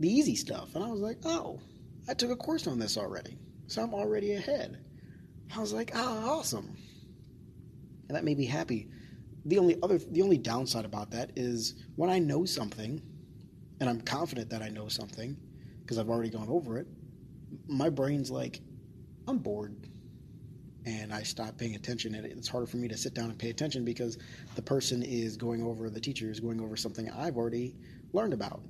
the 0.00 0.08
easy 0.08 0.34
stuff. 0.34 0.74
And 0.74 0.84
I 0.84 0.88
was 0.88 1.00
like, 1.00 1.18
oh, 1.24 1.60
I 2.08 2.14
took 2.14 2.30
a 2.30 2.36
course 2.36 2.66
on 2.66 2.78
this 2.78 2.96
already. 2.96 3.38
So 3.66 3.82
I'm 3.82 3.94
already 3.94 4.34
ahead. 4.34 4.78
I 5.54 5.60
was 5.60 5.72
like, 5.72 5.92
ah, 5.94 6.28
awesome. 6.28 6.76
And 8.08 8.16
that 8.16 8.24
made 8.24 8.38
me 8.38 8.46
happy. 8.46 8.88
The 9.44 9.58
only 9.58 9.76
other 9.82 9.98
the 9.98 10.22
only 10.22 10.38
downside 10.38 10.84
about 10.84 11.10
that 11.12 11.30
is 11.36 11.74
when 11.94 12.10
I 12.10 12.18
know 12.18 12.44
something 12.44 13.00
and 13.80 13.88
I'm 13.88 14.00
confident 14.00 14.50
that 14.50 14.62
I 14.62 14.68
know 14.68 14.88
something 14.88 15.36
because 15.82 15.98
I've 15.98 16.08
already 16.08 16.30
gone 16.30 16.48
over 16.48 16.78
it, 16.78 16.86
my 17.68 17.88
brain's 17.88 18.30
like, 18.30 18.60
I'm 19.28 19.38
bored. 19.38 19.76
And 20.86 21.12
I 21.12 21.22
stop 21.22 21.58
paying 21.58 21.74
attention. 21.74 22.14
And 22.14 22.24
it's 22.24 22.48
harder 22.48 22.66
for 22.66 22.78
me 22.78 22.88
to 22.88 22.96
sit 22.96 23.12
down 23.12 23.30
and 23.30 23.38
pay 23.38 23.50
attention 23.50 23.84
because 23.84 24.18
the 24.54 24.62
person 24.62 25.02
is 25.02 25.36
going 25.36 25.62
over, 25.62 25.90
the 25.90 26.00
teacher 26.00 26.30
is 26.30 26.40
going 26.40 26.60
over 26.60 26.76
something 26.76 27.10
I've 27.10 27.36
already 27.36 27.74
learned 28.12 28.32
about. 28.32 28.62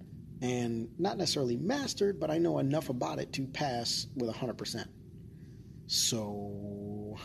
And 0.42 0.88
not 0.99 1.16
necessarily 1.16 1.56
mastered, 1.56 2.18
but 2.18 2.30
I 2.30 2.38
know 2.38 2.58
enough 2.58 2.88
about 2.88 3.18
it 3.18 3.32
to 3.35 3.46
pass 3.46 4.06
with 4.16 4.35
100%. 4.35 4.87
So, 5.87 7.16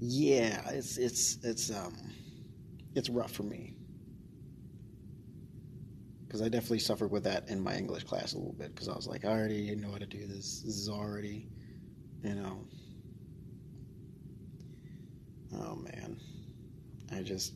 yeah, 0.00 0.68
it's, 0.70 0.98
it's, 0.98 1.38
it's, 1.42 1.70
um, 1.70 1.96
it's 2.94 3.08
rough 3.08 3.32
for 3.32 3.44
me 3.44 3.74
because 6.32 6.40
I 6.40 6.48
definitely 6.48 6.78
suffered 6.78 7.10
with 7.10 7.24
that 7.24 7.50
in 7.50 7.60
my 7.60 7.76
English 7.76 8.04
class 8.04 8.32
a 8.32 8.38
little 8.38 8.54
bit 8.54 8.74
because 8.74 8.88
I 8.88 8.94
was 8.94 9.06
like, 9.06 9.26
I 9.26 9.28
already 9.28 9.74
know 9.76 9.90
how 9.90 9.98
to 9.98 10.06
do 10.06 10.26
this. 10.26 10.62
This 10.64 10.76
is 10.76 10.88
already, 10.88 11.46
you 12.24 12.34
know. 12.34 12.64
Oh 15.54 15.76
man, 15.76 16.18
I 17.12 17.22
just. 17.22 17.54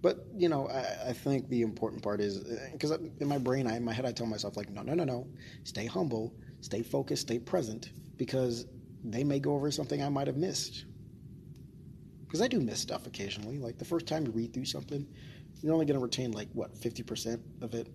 But 0.00 0.26
you 0.36 0.48
know, 0.48 0.68
I, 0.68 1.10
I 1.10 1.12
think 1.12 1.48
the 1.48 1.62
important 1.62 2.02
part 2.02 2.20
is 2.20 2.44
because 2.72 2.92
in 2.92 3.26
my 3.26 3.38
brain, 3.38 3.66
I, 3.66 3.76
in 3.76 3.84
my 3.84 3.92
head, 3.92 4.04
I 4.04 4.12
tell 4.12 4.26
myself 4.26 4.56
like, 4.56 4.70
no, 4.70 4.82
no, 4.82 4.94
no, 4.94 5.04
no, 5.04 5.26
stay 5.64 5.86
humble, 5.86 6.32
stay 6.60 6.82
focused, 6.82 7.22
stay 7.22 7.38
present, 7.38 7.90
because 8.16 8.66
they 9.04 9.24
may 9.24 9.40
go 9.40 9.54
over 9.54 9.70
something 9.70 10.02
I 10.02 10.08
might 10.08 10.28
have 10.28 10.36
missed. 10.36 10.84
Because 12.26 12.42
I 12.42 12.46
do 12.46 12.60
miss 12.60 12.80
stuff 12.80 13.06
occasionally. 13.06 13.58
Like 13.58 13.78
the 13.78 13.84
first 13.84 14.06
time 14.06 14.26
you 14.26 14.32
read 14.32 14.52
through 14.52 14.66
something, 14.66 15.06
you're 15.62 15.72
only 15.72 15.86
going 15.86 15.98
to 15.98 16.02
retain 16.02 16.32
like 16.32 16.48
what 16.52 16.74
50% 16.74 17.40
of 17.62 17.74
it 17.74 17.88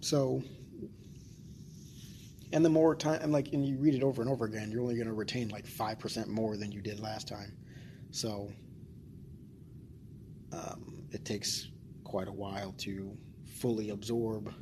so 0.00 0.42
and 2.52 2.64
the 2.64 2.68
more 2.68 2.94
time 2.94 3.20
and 3.22 3.32
like 3.32 3.52
and 3.52 3.66
you 3.66 3.76
read 3.78 3.94
it 3.94 4.02
over 4.02 4.22
and 4.22 4.30
over 4.30 4.44
again 4.44 4.70
you're 4.70 4.82
only 4.82 4.96
going 4.96 5.06
to 5.06 5.12
retain 5.12 5.48
like 5.48 5.66
5% 5.66 6.26
more 6.28 6.56
than 6.56 6.72
you 6.72 6.80
did 6.80 7.00
last 7.00 7.28
time 7.28 7.52
so 8.14 8.50
um, 10.52 11.02
it 11.10 11.24
takes 11.24 11.68
quite 12.04 12.28
a 12.28 12.32
while 12.32 12.72
to 12.78 13.16
fully 13.46 13.90
absorb 13.90 14.52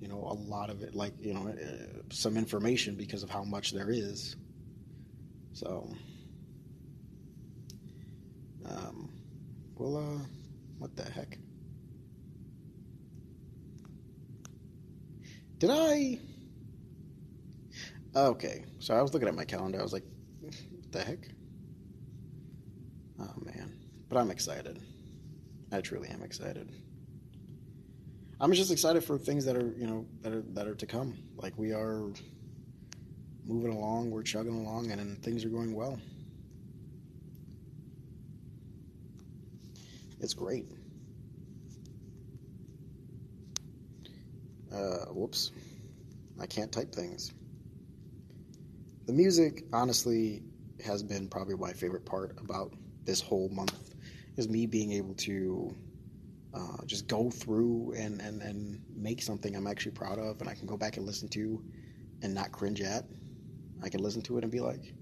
you 0.00 0.08
know 0.08 0.18
a 0.18 0.36
lot 0.48 0.70
of 0.70 0.82
it 0.82 0.94
like 0.94 1.12
you 1.20 1.34
know 1.34 1.48
uh, 1.48 2.02
some 2.10 2.36
information 2.36 2.94
because 2.94 3.22
of 3.22 3.30
how 3.30 3.44
much 3.44 3.72
there 3.72 3.90
is 3.90 4.36
so 5.52 5.88
um, 8.64 9.10
well 9.76 9.96
uh 9.96 10.24
what 10.82 10.96
the 10.96 11.04
heck? 11.04 11.38
Did 15.58 15.70
I? 15.70 16.18
Okay, 18.16 18.64
so 18.80 18.94
I 18.94 19.00
was 19.00 19.14
looking 19.14 19.28
at 19.28 19.36
my 19.36 19.44
calendar. 19.44 19.78
I 19.78 19.82
was 19.84 19.92
like, 19.92 20.02
what 20.40 20.56
the 20.90 21.04
heck? 21.04 21.31
Oh 23.22 23.32
man, 23.44 23.72
but 24.08 24.18
I'm 24.18 24.30
excited. 24.30 24.80
I 25.70 25.80
truly 25.80 26.08
am 26.08 26.22
excited. 26.22 26.68
I'm 28.40 28.52
just 28.52 28.72
excited 28.72 29.04
for 29.04 29.16
things 29.18 29.44
that 29.44 29.56
are, 29.56 29.72
you 29.76 29.86
know, 29.86 30.04
that 30.22 30.32
are 30.32 30.42
that 30.54 30.66
are 30.66 30.74
to 30.74 30.86
come. 30.86 31.16
Like 31.36 31.56
we 31.56 31.72
are 31.72 32.10
moving 33.46 33.72
along, 33.72 34.10
we're 34.10 34.22
chugging 34.22 34.54
along, 34.54 34.90
and 34.90 35.22
things 35.22 35.44
are 35.44 35.48
going 35.48 35.74
well. 35.74 36.00
It's 40.20 40.34
great. 40.34 40.66
Uh, 44.72 45.06
whoops. 45.10 45.52
I 46.40 46.46
can't 46.46 46.72
type 46.72 46.92
things. 46.92 47.32
The 49.06 49.12
music, 49.12 49.64
honestly, 49.72 50.42
has 50.84 51.02
been 51.02 51.28
probably 51.28 51.56
my 51.56 51.72
favorite 51.72 52.04
part 52.04 52.38
about 52.40 52.72
this 53.04 53.20
whole 53.20 53.48
month 53.50 53.94
is 54.36 54.48
me 54.48 54.66
being 54.66 54.92
able 54.92 55.14
to 55.14 55.74
uh, 56.54 56.84
just 56.86 57.06
go 57.06 57.30
through 57.30 57.94
and, 57.96 58.20
and, 58.20 58.42
and 58.42 58.80
make 58.94 59.22
something 59.22 59.54
I'm 59.56 59.66
actually 59.66 59.92
proud 59.92 60.18
of 60.18 60.40
and 60.40 60.48
I 60.48 60.54
can 60.54 60.66
go 60.66 60.76
back 60.76 60.96
and 60.96 61.06
listen 61.06 61.28
to 61.30 61.62
and 62.22 62.34
not 62.34 62.52
cringe 62.52 62.80
at. 62.80 63.04
I 63.82 63.88
can 63.88 64.02
listen 64.02 64.22
to 64.22 64.38
it 64.38 64.44
and 64.44 64.52
be 64.52 64.60
like, 64.60 64.94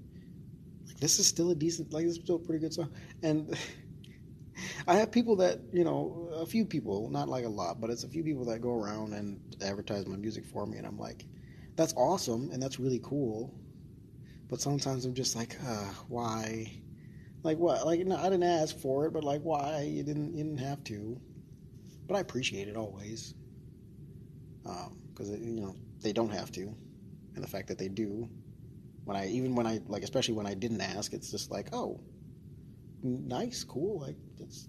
this 1.00 1.19
is 1.19 1.26
still 1.26 1.50
a 1.50 1.54
decent, 1.54 1.92
like 1.92 2.04
this 2.04 2.16
is 2.16 2.23
still 2.23 2.37
a 2.37 2.40
pretty 2.40 2.61
good 2.61 2.73
song. 2.73 2.90
And 3.23 3.57
I 4.87 4.97
have 4.97 5.11
people 5.11 5.37
that 5.37 5.61
you 5.73 5.85
know, 5.85 6.30
a 6.35 6.47
few 6.47 6.64
people, 6.64 7.09
not 7.11 7.28
like 7.28 7.45
a 7.45 7.49
lot, 7.49 7.80
but 7.80 7.90
it's 7.90 8.04
a 8.04 8.09
few 8.09 8.23
people 8.23 8.45
that 8.47 8.61
go 8.61 8.73
around 8.73 9.14
and 9.14 9.40
advertise 9.62 10.07
my 10.07 10.16
music 10.16 10.45
for 10.45 10.66
me, 10.66 10.78
and 10.78 10.87
I'm 10.87 10.99
like, 10.99 11.25
that's 11.76 11.95
awesome 11.97 12.50
and 12.52 12.62
that's 12.62 12.78
really 12.78 13.00
cool, 13.02 13.54
but 14.49 14.61
sometimes 14.61 15.04
I'm 15.04 15.14
just 15.14 15.35
like, 15.35 15.57
uh, 15.66 15.90
why? 16.09 16.71
Like 17.42 17.59
what? 17.59 17.87
Like 17.87 18.06
no, 18.06 18.16
I 18.16 18.25
didn't 18.25 18.42
ask 18.42 18.78
for 18.78 19.06
it, 19.06 19.12
but 19.12 19.25
like 19.25 19.40
why? 19.42 19.82
You 19.82 20.02
didn't. 20.02 20.35
You 20.35 20.44
didn't 20.44 20.59
have 20.61 20.85
to. 20.85 21.20
But 22.06 22.16
I 22.16 22.20
appreciate 22.20 22.68
it 22.68 22.76
always, 22.76 23.35
because 24.62 25.30
um, 25.30 25.42
you 25.42 25.61
know 25.61 25.75
they 26.02 26.12
don't 26.12 26.32
have 26.32 26.52
to, 26.52 26.62
and 26.62 27.42
the 27.42 27.49
fact 27.49 27.68
that 27.68 27.78
they 27.78 27.88
do. 27.88 28.28
When 29.04 29.16
I 29.16 29.28
even 29.28 29.54
when 29.54 29.66
I 29.66 29.80
like, 29.88 30.02
especially 30.02 30.35
when 30.35 30.47
I 30.47 30.54
didn't 30.54 30.82
ask, 30.82 31.12
it's 31.14 31.30
just 31.30 31.50
like, 31.50 31.68
oh, 31.73 32.00
nice, 33.02 33.64
cool. 33.64 34.00
Like 34.00 34.16
that's 34.38 34.68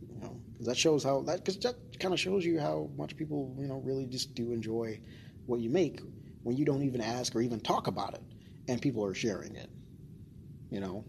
you 0.00 0.20
know, 0.20 0.40
because 0.52 0.66
that 0.66 0.76
shows 0.76 1.04
how 1.04 1.22
that 1.22 1.38
because 1.38 1.58
that 1.60 1.76
kind 2.00 2.12
of 2.12 2.18
shows 2.18 2.44
you 2.44 2.58
how 2.58 2.90
much 2.96 3.16
people 3.16 3.54
you 3.58 3.68
know 3.68 3.80
really 3.84 4.06
just 4.06 4.34
do 4.34 4.52
enjoy 4.52 5.00
what 5.46 5.60
you 5.60 5.70
make 5.70 6.00
when 6.42 6.56
you 6.56 6.64
don't 6.64 6.82
even 6.82 7.00
ask 7.00 7.34
or 7.36 7.40
even 7.40 7.60
talk 7.60 7.86
about 7.86 8.14
it, 8.14 8.22
and 8.68 8.82
people 8.82 9.04
are 9.04 9.14
sharing 9.14 9.54
it. 9.54 9.70
You 10.70 10.80
know, 10.80 11.04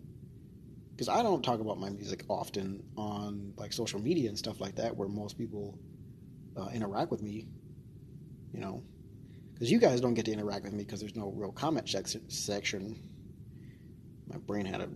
because 1.02 1.18
I 1.18 1.24
don't 1.24 1.42
talk 1.42 1.60
about 1.62 1.80
my 1.80 1.90
music 1.90 2.26
often 2.30 2.84
on 2.96 3.54
like 3.58 3.74
social 3.74 4.00
media 4.00 4.30
and 4.30 4.38
stuff 4.38 4.62
like 4.62 4.76
that, 4.76 4.96
where 4.96 5.08
most 5.08 5.36
people 5.36 5.80
uh, 6.56 6.68
interact 6.76 7.10
with 7.10 7.24
me. 7.24 7.48
You 8.54 8.60
know, 8.60 8.84
because 9.52 9.72
you 9.72 9.80
guys 9.80 10.00
don't 10.00 10.14
get 10.14 10.26
to 10.26 10.32
interact 10.32 10.64
with 10.64 10.74
me 10.74 10.84
because 10.84 11.00
there's 11.00 11.16
no 11.16 11.32
real 11.36 11.52
comment 11.52 11.90
section. 12.28 13.00
My 14.28 14.38
brain 14.38 14.64
had 14.64 14.82
a 14.82 14.90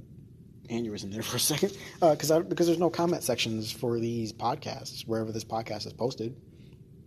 aneurysm 0.69 1.11
there 1.11 1.23
for 1.23 1.37
a 1.37 1.39
second 1.39 1.75
because 1.99 2.29
uh, 2.31 2.41
because 2.41 2.67
there's 2.67 2.77
no 2.77 2.91
comment 2.91 3.23
sections 3.23 3.71
for 3.71 3.99
these 3.99 4.31
podcasts 4.31 5.07
wherever 5.07 5.31
this 5.31 5.43
podcast 5.43 5.87
is 5.87 5.93
posted. 5.93 6.35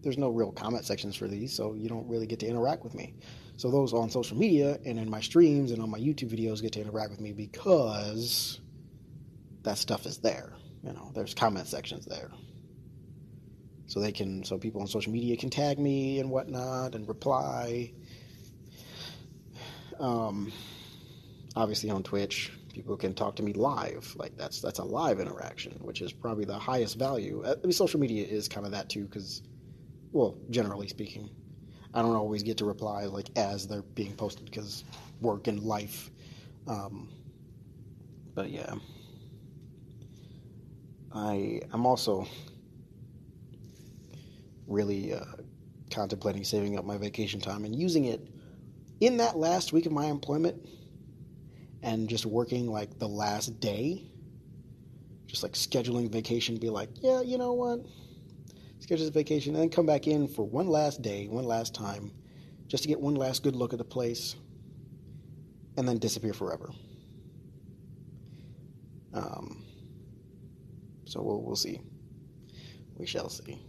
There's 0.03 0.19
no 0.19 0.31
real 0.31 0.51
comment 0.51 0.87
sections 0.87 1.15
for 1.15 1.29
these, 1.29 1.55
so 1.55 1.75
you 1.75 1.89
don't 1.89 2.09
really 2.09 2.27
get 2.27 2.41
to 2.41 2.49
interact 2.49 2.83
with 2.83 2.97
me. 2.97 3.15
So 3.59 3.71
those 3.71 3.93
on 3.93 4.11
social 4.11 4.37
media 4.37 4.77
and 4.85 4.99
in 4.99 5.09
my 5.09 5.21
streams 5.21 5.71
and 5.71 5.81
on 5.81 5.89
my 5.89 6.01
YouTube 6.01 6.37
videos 6.37 6.61
get 6.61 6.73
to 6.73 6.81
interact 6.81 7.13
with 7.13 7.21
me 7.21 7.33
because 7.33 8.59
that 9.63 9.79
stuff 9.79 10.07
is 10.07 10.19
there. 10.19 10.53
You 10.83 10.93
know, 10.93 11.11
there's 11.15 11.35
comment 11.35 11.67
sections 11.67 12.07
there. 12.07 12.31
So 13.87 14.01
they 14.01 14.13
can, 14.13 14.45
so 14.45 14.59
people 14.59 14.81
on 14.81 14.87
social 14.87 15.13
media 15.13 15.37
can 15.37 15.51
tag 15.51 15.79
me 15.79 16.21
and 16.21 16.31
whatnot 16.31 16.95
and 16.95 17.09
reply. 17.09 17.93
Um, 19.99 20.53
obviously 21.57 21.91
on 21.91 22.03
Twitch, 22.03 22.53
People 22.79 22.97
can 22.97 23.13
talk 23.13 23.35
to 23.35 23.43
me 23.43 23.53
live. 23.55 24.15
Like 24.17 24.37
that's 24.37 24.61
that's 24.61 24.79
a 24.79 24.85
live 24.85 25.19
interaction, 25.19 25.73
which 25.81 26.01
is 26.01 26.13
probably 26.13 26.45
the 26.45 26.57
highest 26.61 26.97
value. 26.97 27.43
I 27.45 27.57
mean, 27.57 27.73
social 27.73 27.99
media 27.99 28.25
is 28.25 28.47
kind 28.47 28.65
of 28.67 28.71
that 28.71 28.89
too, 28.89 29.05
because, 29.05 29.43
well, 30.13 30.39
generally 30.49 30.87
speaking, 30.87 31.29
I 31.93 32.03
don't 32.03 32.15
always 32.15 32.45
get 32.45 32.59
to 32.59 32.65
reply 32.65 33.07
like 33.07 33.31
as 33.37 33.67
they're 33.67 33.83
being 33.83 34.15
posted 34.15 34.45
because 34.45 34.85
work 35.21 35.49
and 35.49 35.59
life. 35.61 36.09
Um, 36.69 37.09
but 38.37 38.49
yeah, 38.49 38.75
I 41.15 41.61
I'm 41.73 41.87
also 41.87 42.27
really 44.67 45.15
uh, 45.15 45.25
contemplating 45.91 46.45
saving 46.45 46.79
up 46.79 46.85
my 46.85 46.99
vacation 46.99 47.41
time 47.41 47.65
and 47.65 47.75
using 47.75 48.05
it 48.05 48.27
in 49.01 49.17
that 49.19 49.37
last 49.37 49.73
week 49.73 49.87
of 49.87 49.93
my 49.93 50.07
employment 50.07 50.69
and 51.83 52.09
just 52.09 52.27
working 52.27 52.71
like 52.71 52.99
the 52.99 53.09
last 53.09 53.61
day, 53.61 54.03
just 55.27 55.43
like 55.43 55.53
scheduling 55.53 56.11
vacation, 56.11 56.57
be 56.57 56.71
like, 56.71 56.91
yeah, 57.01 57.23
you 57.23 57.39
know 57.39 57.53
what? 57.53 57.81
Schedule 58.81 59.05
this 59.05 59.15
vacation 59.15 59.55
and 59.55 59.63
then 59.63 59.71
come 59.71 59.87
back 59.87 60.07
in 60.07 60.29
for 60.29 60.47
one 60.47 60.69
last 60.69 61.03
day, 61.03 61.29
one 61.29 61.45
last 61.45 61.75
time, 61.75 62.13
just 62.67 62.83
to 62.83 62.89
get 62.89 63.01
one 63.01 63.15
last 63.15 63.43
good 63.43 63.57
look 63.57 63.73
at 63.73 63.79
the 63.79 63.85
place 63.85 64.37
and 65.77 65.89
then 65.89 65.99
disappear 65.99 66.33
forever. 66.33 66.71
Um, 69.15 69.65
so 71.09 71.23
we'll, 71.23 71.41
we'll 71.41 71.57
see. 71.57 71.81
We 72.97 73.07
shall 73.07 73.31
see. 73.31 73.65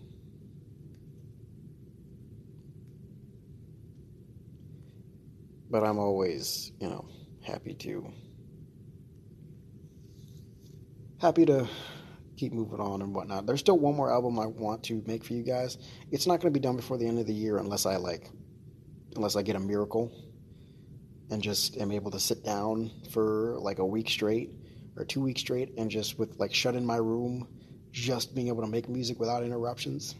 But 5.69 5.83
I'm 5.83 5.97
always, 5.99 6.73
you 6.81 6.89
know, 6.89 7.07
happy 7.41 7.75
to 7.75 8.11
happy 11.21 11.45
to 11.45 11.67
keep 12.35 12.51
moving 12.51 12.79
on 12.81 13.01
and 13.01 13.15
whatnot. 13.15 13.45
There's 13.45 13.59
still 13.59 13.79
one 13.79 13.95
more 13.95 14.11
album 14.11 14.37
I 14.39 14.45
want 14.45 14.83
to 14.85 15.01
make 15.05 15.23
for 15.23 15.33
you 15.33 15.43
guys. 15.43 15.77
It's 16.11 16.27
not 16.27 16.41
going 16.41 16.53
to 16.53 16.59
be 16.59 16.61
done 16.61 16.75
before 16.75 16.97
the 16.97 17.07
end 17.07 17.19
of 17.19 17.27
the 17.27 17.33
year 17.33 17.57
unless 17.57 17.85
I 17.85 17.95
like, 17.95 18.29
unless 19.15 19.35
I 19.35 19.43
get 19.43 19.55
a 19.55 19.59
miracle 19.59 20.11
and 21.29 21.41
just 21.41 21.77
am 21.77 21.91
able 21.91 22.11
to 22.11 22.19
sit 22.19 22.43
down 22.43 22.91
for 23.11 23.55
like 23.59 23.79
a 23.79 23.85
week 23.85 24.09
straight 24.09 24.49
or 24.95 25.05
two 25.05 25.21
weeks 25.21 25.41
straight 25.41 25.77
and 25.77 25.89
just 25.89 26.19
with 26.19 26.37
like 26.39 26.53
shut 26.53 26.75
in 26.75 26.85
my 26.85 26.97
room, 26.97 27.47
just 27.91 28.35
being 28.35 28.47
able 28.47 28.61
to 28.61 28.69
make 28.69 28.89
music 28.89 29.19
without 29.19 29.43
interruptions. 29.43 30.15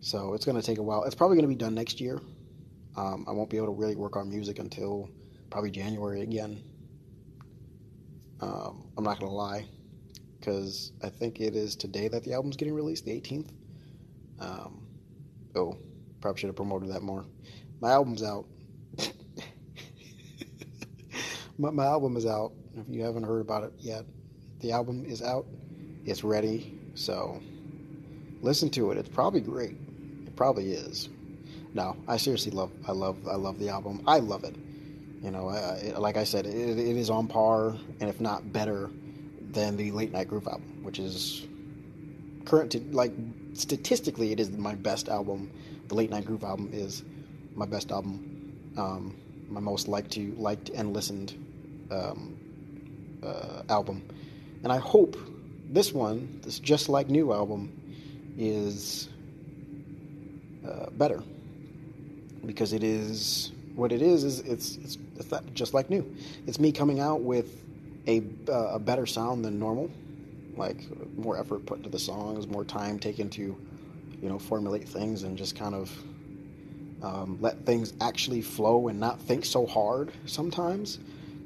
So 0.00 0.34
it's 0.34 0.44
going 0.44 0.60
to 0.60 0.62
take 0.62 0.78
a 0.78 0.82
while. 0.82 1.04
It's 1.04 1.14
probably 1.14 1.36
going 1.36 1.48
to 1.48 1.54
be 1.54 1.56
done 1.56 1.74
next 1.74 2.00
year. 2.00 2.20
Um, 2.96 3.24
I 3.28 3.32
won't 3.32 3.48
be 3.48 3.56
able 3.56 3.68
to 3.68 3.72
really 3.72 3.94
work 3.94 4.16
on 4.16 4.28
music 4.28 4.58
until 4.58 5.08
probably 5.50 5.70
January 5.70 6.22
again. 6.22 6.62
Um, 8.40 8.88
I'm 8.96 9.04
not 9.04 9.18
gonna 9.20 9.32
lie, 9.32 9.66
because 10.38 10.92
I 11.02 11.08
think 11.08 11.40
it 11.40 11.56
is 11.56 11.76
today 11.76 12.08
that 12.08 12.24
the 12.24 12.32
album's 12.32 12.56
getting 12.56 12.74
released, 12.74 13.04
the 13.04 13.12
18th. 13.12 13.50
Um, 14.40 14.86
oh, 15.56 15.76
probably 16.20 16.40
should 16.40 16.48
have 16.48 16.56
promoted 16.56 16.90
that 16.92 17.02
more. 17.02 17.24
My 17.80 17.90
album's 17.90 18.22
out. 18.22 18.46
my, 21.58 21.70
my 21.70 21.86
album 21.86 22.16
is 22.16 22.26
out. 22.26 22.52
If 22.78 22.94
you 22.94 23.02
haven't 23.02 23.24
heard 23.24 23.40
about 23.40 23.64
it 23.64 23.72
yet, 23.78 24.04
the 24.60 24.72
album 24.72 25.04
is 25.04 25.22
out. 25.22 25.46
It's 26.04 26.22
ready. 26.22 26.78
So 26.94 27.40
listen 28.40 28.70
to 28.70 28.92
it. 28.92 28.98
It's 28.98 29.08
probably 29.08 29.40
great. 29.40 29.76
It 30.26 30.36
probably 30.36 30.72
is. 30.72 31.08
No, 31.74 31.96
I 32.06 32.16
seriously 32.16 32.52
love. 32.52 32.70
I 32.86 32.92
love. 32.92 33.16
I 33.28 33.34
love 33.34 33.58
the 33.58 33.68
album. 33.68 34.02
I 34.06 34.18
love 34.18 34.44
it. 34.44 34.54
You 35.22 35.32
know, 35.32 35.48
uh, 35.48 35.98
like 35.98 36.16
I 36.16 36.24
said, 36.24 36.46
it, 36.46 36.78
it 36.78 36.96
is 36.96 37.10
on 37.10 37.26
par, 37.26 37.76
and 38.00 38.08
if 38.08 38.20
not 38.20 38.52
better, 38.52 38.90
than 39.50 39.76
the 39.76 39.90
Late 39.90 40.12
Night 40.12 40.28
Groove 40.28 40.46
album, 40.46 40.84
which 40.84 40.98
is 40.98 41.46
current 42.44 42.70
to 42.72 42.80
like 42.92 43.12
statistically, 43.54 44.32
it 44.32 44.40
is 44.40 44.50
my 44.50 44.74
best 44.74 45.08
album. 45.08 45.50
The 45.88 45.94
Late 45.94 46.10
Night 46.10 46.24
Groove 46.24 46.44
album 46.44 46.70
is 46.72 47.02
my 47.54 47.66
best 47.66 47.90
album, 47.90 48.72
um, 48.76 49.16
my 49.48 49.60
most 49.60 49.88
liked 49.88 50.12
to 50.12 50.32
liked 50.36 50.68
and 50.68 50.92
listened 50.92 51.34
um, 51.90 52.37
uh, 53.22 53.62
album, 53.68 54.02
and 54.62 54.72
I 54.72 54.78
hope 54.78 55.16
this 55.70 55.92
one, 55.92 56.40
this 56.42 56.58
Just 56.58 56.88
Like 56.88 57.08
New 57.08 57.32
album, 57.32 57.72
is 58.38 59.08
uh, 60.66 60.90
better 60.90 61.22
because 62.46 62.72
it 62.72 62.82
is 62.82 63.52
what 63.74 63.92
it 63.92 64.02
is 64.02 64.24
is 64.24 64.40
it's 64.40 64.76
it's, 64.76 64.98
it's 65.16 65.28
that 65.28 65.54
just 65.54 65.74
like 65.74 65.90
new. 65.90 66.04
It's 66.46 66.58
me 66.58 66.72
coming 66.72 67.00
out 67.00 67.20
with 67.20 67.64
a 68.06 68.22
uh, 68.48 68.74
a 68.74 68.78
better 68.78 69.06
sound 69.06 69.44
than 69.44 69.58
normal, 69.58 69.90
like 70.56 70.78
more 71.16 71.38
effort 71.38 71.64
put 71.66 71.78
into 71.78 71.90
the 71.90 71.98
songs, 71.98 72.46
more 72.46 72.64
time 72.64 72.98
taken 72.98 73.28
to, 73.30 73.42
you 73.42 74.28
know, 74.28 74.38
formulate 74.38 74.88
things 74.88 75.22
and 75.22 75.36
just 75.36 75.56
kind 75.56 75.74
of 75.74 75.90
um, 77.02 77.38
let 77.40 77.64
things 77.64 77.92
actually 78.00 78.40
flow 78.40 78.88
and 78.88 78.98
not 78.98 79.20
think 79.20 79.44
so 79.44 79.66
hard 79.66 80.10
sometimes. 80.26 80.98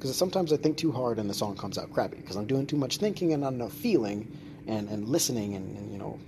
Because 0.03 0.17
sometimes 0.17 0.51
I 0.51 0.57
think 0.57 0.75
too 0.75 0.91
hard 0.91 1.17
and 1.17 1.29
the 1.29 1.33
song 1.33 1.55
comes 1.55 1.77
out 1.77 1.93
crappy 1.93 2.17
because 2.17 2.35
I'm 2.35 2.45
doing 2.45 2.67
too 2.67 2.75
much 2.75 2.97
thinking 2.97 3.31
and 3.31 3.41
not 3.41 3.53
enough 3.53 3.71
feeling 3.71 4.37
and, 4.67 4.89
and 4.89 5.07
listening 5.07 5.55
and, 5.55 5.77
and 5.77 5.93
you 5.93 5.97
know 5.97 6.19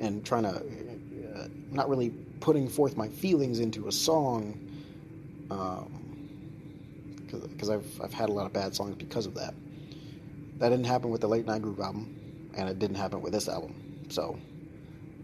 and 0.00 0.26
trying 0.26 0.42
to 0.42 0.56
uh, 0.56 1.46
not 1.70 1.88
really 1.88 2.10
putting 2.40 2.68
forth 2.68 2.96
my 2.96 3.06
feelings 3.06 3.60
into 3.60 3.86
a 3.86 3.92
song 3.92 4.58
because 5.46 5.86
um, 7.70 7.76
I've, 7.76 8.00
I've 8.02 8.12
had 8.12 8.28
a 8.28 8.32
lot 8.32 8.46
of 8.46 8.52
bad 8.52 8.74
songs 8.74 8.96
because 8.96 9.26
of 9.26 9.36
that. 9.36 9.54
That 10.58 10.70
didn't 10.70 10.86
happen 10.86 11.10
with 11.10 11.20
the 11.20 11.28
Late 11.28 11.46
Night 11.46 11.62
Groove 11.62 11.78
album, 11.78 12.50
and 12.56 12.68
it 12.68 12.80
didn't 12.80 12.96
happen 12.96 13.22
with 13.22 13.32
this 13.32 13.48
album. 13.48 14.04
So 14.08 14.36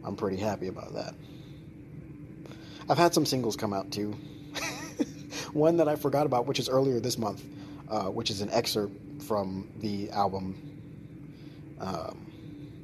I'm 0.05 0.15
pretty 0.15 0.37
happy 0.37 0.69
about 0.69 0.95
that. 0.95 1.17
I've 2.89 2.99
had 2.99 3.13
some 3.13 3.27
singles 3.27 3.57
come 3.57 3.73
out 3.73 3.91
too. 3.91 4.15
One 5.53 5.79
that 5.79 5.89
I 5.89 5.97
forgot 5.97 6.27
about, 6.27 6.47
which 6.47 6.61
is 6.61 6.69
earlier 6.69 7.01
this 7.01 7.19
month, 7.19 7.43
uh, 7.93 8.05
which 8.09 8.31
is 8.31 8.41
an 8.41 8.49
excerpt 8.51 9.23
from 9.23 9.69
the 9.81 10.11
album. 10.13 10.57
Um, 11.79 12.33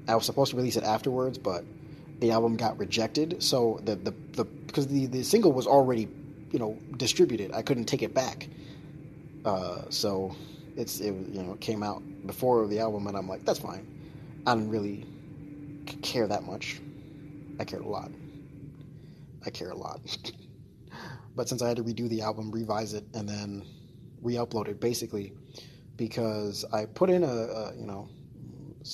I 0.07 0.15
was 0.15 0.27
supposed 0.27 0.51
to 0.51 0.57
release 0.57 0.77
it 0.77 0.85
afterwards, 0.85 1.39
but 1.39 1.65
the 2.21 2.31
album 2.31 2.57
got 2.57 2.79
rejected. 2.79 3.43
So 3.43 3.81
the 3.85 3.97
the, 3.97 4.15
the 4.33 4.45
because 4.45 4.87
the, 4.87 5.07
the 5.07 5.25
single 5.25 5.53
was 5.53 5.67
already 5.67 6.09
you 6.51 6.59
know 6.59 6.79
distributed. 6.99 7.53
I 7.53 7.63
couldn't 7.63 7.87
take 7.87 8.03
it 8.03 8.13
back. 8.13 8.49
Uh, 9.47 9.83
so 9.89 10.37
it's 10.77 11.01
it 11.01 11.15
you 11.33 11.43
know 11.43 11.55
it 11.55 11.61
came 11.61 11.83
out 11.83 12.03
before 12.27 12.67
the 12.67 12.79
album, 12.79 13.07
and 13.07 13.17
I'm 13.17 13.27
like 13.27 13.47
that's 13.47 13.61
fine. 13.61 13.87
I 14.47 14.55
didn't 14.55 14.69
really 14.69 15.07
care 16.03 16.27
that 16.27 16.43
much. 16.43 16.83
I 17.59 17.65
cared 17.65 17.83
a 17.83 17.89
lot. 17.89 18.11
I 19.47 19.49
care 19.49 19.71
a 19.71 19.75
lot. 19.75 20.01
but 21.35 21.49
since 21.49 21.63
I 21.63 21.69
had 21.69 21.79
to 21.79 21.83
redo 21.83 22.11
the 22.11 22.21
album, 22.21 22.51
revise 22.51 22.93
it, 22.93 23.05
and 23.15 23.27
then 23.27 23.65
re-upload 24.23 24.69
it, 24.69 24.81
basically, 24.81 25.33
because 25.97 26.65
I 26.73 26.87
put 26.87 27.11
in 27.11 27.25
a, 27.25 27.27
a 27.27 27.75
you 27.77 27.87
know 27.87 28.09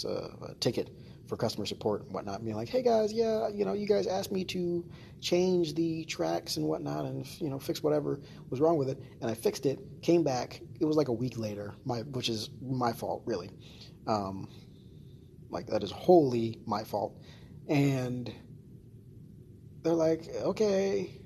a, 0.05 0.09
a 0.51 0.55
ticket 0.61 0.91
for 1.27 1.37
customer 1.37 1.67
support 1.67 2.03
and 2.03 2.13
whatnot, 2.13 2.45
being 2.45 2.57
like, 2.57 2.69
"Hey 2.69 2.83
guys, 2.83 3.13
yeah, 3.13 3.49
you 3.49 3.65
know, 3.65 3.73
you 3.73 3.87
guys 3.87 4.07
asked 4.07 4.33
me 4.33 4.45
to 4.47 4.85
change 5.21 5.75
the 5.75 6.05
tracks 6.05 6.57
and 6.57 6.67
whatnot, 6.67 7.05
and 7.05 7.27
you 7.41 7.49
know, 7.49 7.59
fix 7.59 7.83
whatever 7.83 8.21
was 8.51 8.61
wrong 8.61 8.77
with 8.77 8.89
it, 8.89 9.03
and 9.21 9.31
I 9.31 9.35
fixed 9.35 9.67
it. 9.67 9.79
Came 10.03 10.23
back, 10.23 10.61
it 10.81 10.85
was 10.85 10.97
like 10.97 11.09
a 11.09 11.13
week 11.13 11.39
later, 11.39 11.75
my 11.85 12.01
which 12.01 12.29
is 12.29 12.51
my 12.63 12.93
fault, 12.93 13.23
really. 13.25 13.51
Um, 14.07 14.49
like 15.51 15.67
that 15.69 15.83
is 15.83 15.91
wholly 15.91 16.61
my 16.67 16.85
fault, 16.85 17.17
and 17.69 18.33
they're 19.83 19.95
like, 19.95 20.29
okay, 20.35 21.21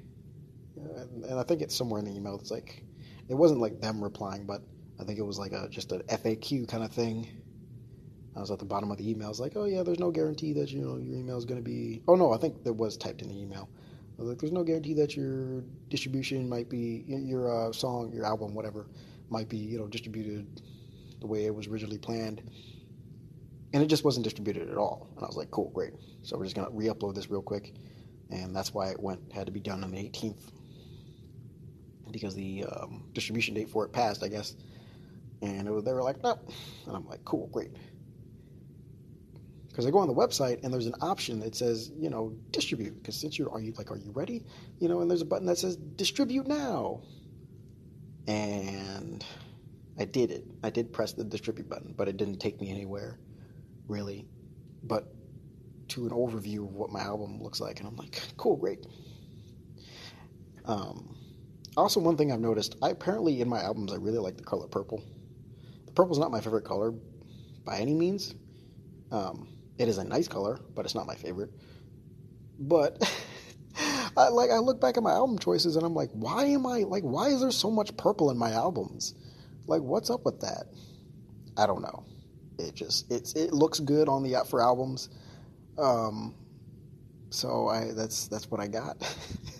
and 0.76 1.38
I 1.38 1.42
think 1.44 1.62
it's 1.62 1.74
somewhere 1.74 1.98
in 2.00 2.04
the 2.04 2.12
email. 2.12 2.38
It's 2.38 2.50
like, 2.50 2.84
it 3.28 3.34
wasn't 3.34 3.60
like 3.60 3.80
them 3.80 4.02
replying, 4.02 4.44
but 4.44 4.62
I 5.00 5.04
think 5.04 5.18
it 5.18 5.22
was 5.26 5.38
like 5.38 5.52
a 5.52 5.68
just 5.68 5.92
an 5.92 6.02
FAQ 6.08 6.68
kind 6.68 6.82
of 6.82 6.90
thing 6.90 7.28
I 8.36 8.40
was 8.40 8.50
at 8.50 8.60
the 8.60 8.64
bottom 8.64 8.90
of 8.90 8.98
the 8.98 9.10
email. 9.10 9.26
I 9.26 9.30
was 9.30 9.40
like, 9.40 9.54
oh 9.56 9.64
yeah, 9.64 9.82
there's 9.82 9.98
no 9.98 10.10
guarantee 10.10 10.52
that 10.54 10.70
you 10.70 10.80
know 10.80 10.96
your 10.96 11.16
email 11.18 11.36
is 11.36 11.44
going 11.44 11.62
to 11.62 11.64
be. 11.64 12.02
Oh 12.06 12.14
no, 12.14 12.32
I 12.32 12.38
think 12.38 12.62
there 12.62 12.72
was 12.72 12.96
typed 12.96 13.20
in 13.20 13.28
the 13.28 13.40
email. 13.40 13.68
I 14.16 14.22
was 14.22 14.28
like, 14.30 14.38
there's 14.38 14.52
no 14.52 14.64
guarantee 14.64 14.94
that 14.94 15.16
your 15.16 15.64
distribution 15.90 16.48
might 16.48 16.68
be 16.68 17.04
your 17.06 17.68
uh, 17.68 17.72
song, 17.72 18.12
your 18.12 18.24
album, 18.24 18.54
whatever, 18.54 18.86
might 19.28 19.48
be 19.48 19.56
you 19.56 19.78
know 19.78 19.88
distributed 19.88 20.62
the 21.20 21.26
way 21.26 21.46
it 21.46 21.54
was 21.54 21.66
originally 21.66 21.98
planned. 21.98 22.42
And 23.74 23.82
it 23.82 23.86
just 23.86 24.04
wasn't 24.04 24.24
distributed 24.24 24.70
at 24.70 24.78
all. 24.78 25.08
And 25.16 25.24
I 25.24 25.26
was 25.26 25.36
like, 25.36 25.50
cool, 25.50 25.70
great. 25.74 25.92
So 26.22 26.38
we're 26.38 26.44
just 26.44 26.56
gonna 26.56 26.70
re-upload 26.70 27.14
this 27.16 27.28
real 27.28 27.42
quick, 27.42 27.74
and 28.30 28.54
that's 28.54 28.72
why 28.72 28.88
it 28.90 29.00
went 29.00 29.32
had 29.32 29.46
to 29.46 29.52
be 29.52 29.60
done 29.60 29.82
on 29.82 29.90
the 29.90 29.98
18th 29.98 30.50
because 32.18 32.34
the 32.34 32.64
um, 32.64 33.04
distribution 33.12 33.54
date 33.54 33.68
for 33.68 33.84
it 33.84 33.92
passed, 33.92 34.22
I 34.22 34.28
guess. 34.28 34.56
And 35.42 35.68
was, 35.70 35.84
they 35.84 35.92
were 35.92 36.02
like, 36.02 36.22
nope. 36.22 36.50
And 36.86 36.96
I'm 36.96 37.06
like, 37.08 37.24
cool, 37.24 37.46
great 37.48 37.70
because 39.78 39.86
I 39.86 39.92
go 39.92 39.98
on 39.98 40.08
the 40.08 40.14
website 40.14 40.64
and 40.64 40.74
there's 40.74 40.86
an 40.86 40.96
option 41.00 41.38
that 41.38 41.54
says, 41.54 41.92
you 41.96 42.10
know, 42.10 42.32
distribute. 42.50 42.96
Because 42.96 43.14
since 43.14 43.38
you're, 43.38 43.48
are 43.48 43.60
you 43.60 43.72
like, 43.78 43.92
are 43.92 43.96
you 43.96 44.10
ready? 44.10 44.42
You 44.80 44.88
know, 44.88 45.02
and 45.02 45.08
there's 45.08 45.22
a 45.22 45.24
button 45.24 45.46
that 45.46 45.56
says 45.56 45.76
distribute 45.76 46.48
now. 46.48 47.02
And 48.26 49.24
I 49.96 50.04
did 50.04 50.32
it. 50.32 50.44
I 50.64 50.70
did 50.70 50.92
press 50.92 51.12
the 51.12 51.22
distribute 51.22 51.68
button, 51.68 51.94
but 51.96 52.08
it 52.08 52.16
didn't 52.16 52.38
take 52.38 52.60
me 52.60 52.72
anywhere, 52.72 53.20
really. 53.86 54.26
But 54.82 55.14
to 55.90 56.06
an 56.06 56.10
overview 56.10 56.64
of 56.64 56.74
what 56.74 56.90
my 56.90 57.02
album 57.02 57.40
looks 57.40 57.60
like, 57.60 57.78
and 57.78 57.86
I'm 57.88 57.94
like, 57.94 58.20
cool, 58.36 58.56
great. 58.56 58.84
Um, 60.64 61.14
also, 61.78 62.00
one 62.00 62.16
thing 62.16 62.32
I've 62.32 62.40
noticed, 62.40 62.76
I 62.82 62.90
apparently 62.90 63.40
in 63.40 63.48
my 63.48 63.62
albums 63.62 63.92
I 63.92 63.96
really 63.96 64.18
like 64.18 64.36
the 64.36 64.42
color 64.42 64.66
purple. 64.66 65.02
The 65.86 65.92
purple's 65.92 66.18
not 66.18 66.30
my 66.30 66.40
favorite 66.40 66.64
color 66.64 66.92
by 67.64 67.78
any 67.78 67.94
means. 67.94 68.34
Um, 69.10 69.48
it 69.78 69.88
is 69.88 69.98
a 69.98 70.04
nice 70.04 70.28
color, 70.28 70.58
but 70.74 70.84
it's 70.84 70.94
not 70.94 71.06
my 71.06 71.14
favorite. 71.14 71.50
But 72.58 72.98
I 74.16 74.28
like 74.28 74.50
I 74.50 74.58
look 74.58 74.80
back 74.80 74.96
at 74.96 75.02
my 75.02 75.12
album 75.12 75.38
choices 75.38 75.76
and 75.76 75.84
I'm 75.84 75.94
like, 75.94 76.10
why 76.12 76.44
am 76.46 76.66
I 76.66 76.78
like 76.80 77.04
why 77.04 77.28
is 77.28 77.40
there 77.40 77.50
so 77.52 77.70
much 77.70 77.96
purple 77.96 78.30
in 78.30 78.36
my 78.36 78.50
albums? 78.50 79.14
Like 79.66 79.82
what's 79.82 80.10
up 80.10 80.24
with 80.24 80.40
that? 80.40 80.64
I 81.56 81.66
don't 81.66 81.82
know. 81.82 82.04
It 82.58 82.74
just 82.74 83.10
it's 83.10 83.34
it 83.34 83.52
looks 83.52 83.78
good 83.78 84.08
on 84.08 84.22
the 84.22 84.44
for 84.48 84.60
albums. 84.60 85.10
Um 85.78 86.34
so 87.30 87.68
I 87.68 87.92
that's 87.92 88.26
that's 88.28 88.50
what 88.50 88.60
I 88.60 88.66
got. 88.66 88.96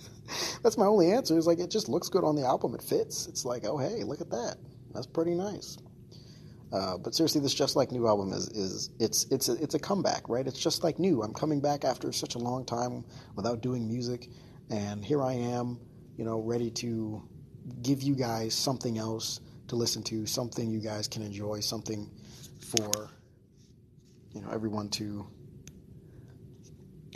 that's 0.63 0.79
my 0.79 0.87
only 0.87 1.13
answer 1.13 1.37
is 1.37 1.47
like 1.47 1.59
it 1.59 1.71
just 1.71 1.89
looks 1.89 2.09
good 2.09 2.25
on 2.25 2.37
the 2.37 2.45
album. 2.45 2.75
It 2.75 2.83
fits. 2.83 3.27
It's 3.27 3.45
like, 3.45 3.65
oh 3.65 3.79
hey, 3.79 4.05
look 4.05 4.21
at 4.21 4.31
that. 4.31 4.57
That's 4.93 5.07
pretty 5.07 5.35
nice. 5.35 5.79
Uh, 6.73 6.99
but 6.99 7.15
seriously, 7.15 7.41
this 7.41 7.55
Just 7.55 7.77
Like 7.77 7.93
New 7.93 8.07
album 8.07 8.33
is 8.33 8.49
is 8.49 8.91
it's 8.99 9.25
it's 9.31 9.49
a, 9.49 9.55
it's 9.55 9.75
a 9.75 9.79
comeback, 9.79 10.29
right? 10.29 10.47
It's 10.47 10.59
just 10.59 10.85
like 10.85 10.99
new. 10.99 11.23
I'm 11.23 11.33
coming 11.33 11.61
back 11.61 11.85
after 11.85 12.13
such 12.13 12.35
a 12.35 12.39
long 12.39 12.65
time 12.65 13.05
without 13.37 13.63
doing 13.63 13.89
music, 13.89 14.29
and 14.71 15.03
here 15.03 15.23
I 15.23 15.33
am, 15.33 15.79
you 16.17 16.25
know, 16.25 16.41
ready 16.41 16.71
to 16.73 17.23
give 17.83 18.03
you 18.03 18.15
guys 18.15 18.55
something 18.55 18.99
else 18.99 19.41
to 19.69 19.77
listen 19.77 20.03
to, 20.05 20.27
something 20.27 20.71
you 20.71 20.81
guys 20.81 21.09
can 21.09 21.23
enjoy, 21.23 21.61
something 21.61 22.11
for 22.61 23.11
you 24.35 24.43
know 24.43 24.51
everyone 24.53 24.91
to 24.91 25.27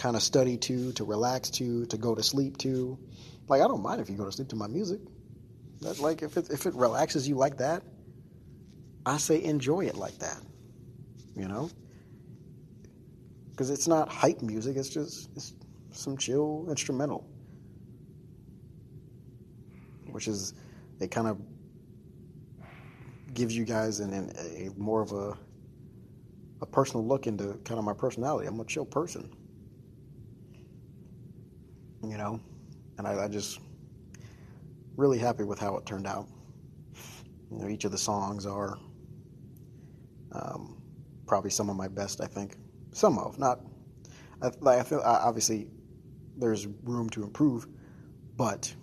kind 0.02 0.16
of 0.16 0.22
study 0.22 0.56
to, 0.56 0.90
to 0.94 1.04
relax 1.04 1.48
to, 1.48 1.86
to 1.86 1.96
go 1.96 2.12
to 2.12 2.24
sleep 2.24 2.58
to. 2.58 2.98
Like 3.46 3.62
I 3.62 3.68
don't 3.68 3.82
mind 3.82 4.00
if 4.00 4.10
you 4.10 4.16
go 4.16 4.24
to 4.24 4.32
sleep 4.32 4.48
to 4.48 4.56
my 4.56 4.66
music. 4.66 4.98
Like 5.80 6.22
if 6.22 6.36
it 6.36 6.50
if 6.50 6.66
it 6.66 6.74
relaxes 6.74 7.28
you 7.28 7.36
like 7.36 7.58
that, 7.58 7.84
I 9.06 9.18
say 9.18 9.44
enjoy 9.44 9.86
it 9.86 9.94
like 9.94 10.18
that. 10.18 10.40
You 11.36 11.46
know? 11.46 11.70
Because 13.50 13.70
it's 13.70 13.86
not 13.86 14.08
hype 14.08 14.42
music, 14.42 14.76
it's 14.76 14.88
just 14.88 15.30
it's 15.36 15.54
some 15.92 16.16
chill 16.16 16.66
instrumental. 16.68 17.28
Which 20.06 20.26
is, 20.26 20.54
it 21.00 21.12
kind 21.12 21.28
of 21.28 21.40
gives 23.34 23.56
you 23.56 23.64
guys 23.64 24.00
an, 24.00 24.12
an, 24.12 24.32
a 24.36 24.70
more 24.76 25.00
of 25.00 25.12
a, 25.12 25.38
a 26.60 26.66
personal 26.66 27.06
look 27.06 27.28
into 27.28 27.54
kind 27.64 27.78
of 27.78 27.84
my 27.84 27.94
personality. 27.94 28.48
I'm 28.48 28.58
a 28.58 28.64
chill 28.64 28.84
person. 28.84 29.30
You 32.02 32.16
know? 32.18 32.40
And 32.98 33.06
I, 33.06 33.24
I 33.24 33.28
just 33.28 33.60
really 34.96 35.18
happy 35.18 35.44
with 35.44 35.58
how 35.58 35.76
it 35.76 35.86
turned 35.86 36.06
out. 36.06 36.28
You 37.50 37.58
know, 37.58 37.68
each 37.68 37.84
of 37.84 37.92
the 37.92 37.98
songs 37.98 38.46
are 38.46 38.78
um, 40.32 40.82
probably 41.26 41.50
some 41.50 41.70
of 41.70 41.76
my 41.76 41.88
best, 41.88 42.20
I 42.20 42.26
think. 42.26 42.56
Some 42.92 43.18
of, 43.18 43.38
not. 43.38 43.60
I, 44.42 44.50
I 44.66 44.82
feel 44.82 45.00
obviously 45.04 45.68
there's 46.36 46.66
room 46.82 47.08
to 47.10 47.22
improve, 47.22 47.66
but 48.36 48.74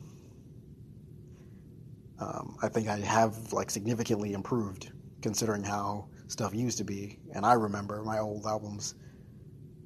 um, 2.19 2.57
I 2.61 2.67
think 2.69 2.87
I 2.87 2.99
have 2.99 3.53
like 3.53 3.69
significantly 3.69 4.33
improved 4.33 4.91
considering 5.21 5.63
how 5.63 6.07
stuff 6.27 6.53
used 6.53 6.77
to 6.77 6.83
be. 6.83 7.19
And 7.33 7.45
I 7.45 7.53
remember 7.53 8.03
my 8.03 8.19
old 8.19 8.45
albums. 8.45 8.95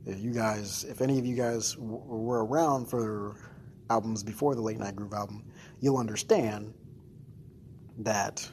If 0.06 0.20
you 0.20 0.32
guys, 0.32 0.84
if 0.84 1.02
any 1.02 1.18
of 1.18 1.26
you 1.26 1.36
guys 1.36 1.76
w- 1.76 2.04
were 2.06 2.46
around 2.46 2.88
for 2.90 3.36
albums 3.90 4.24
before 4.24 4.54
the 4.56 4.62
Late 4.62 4.78
Night 4.78 4.96
Groove 4.96 5.14
album, 5.14 5.46
you'll 5.80 5.98
understand 5.98 6.74
that 8.00 8.50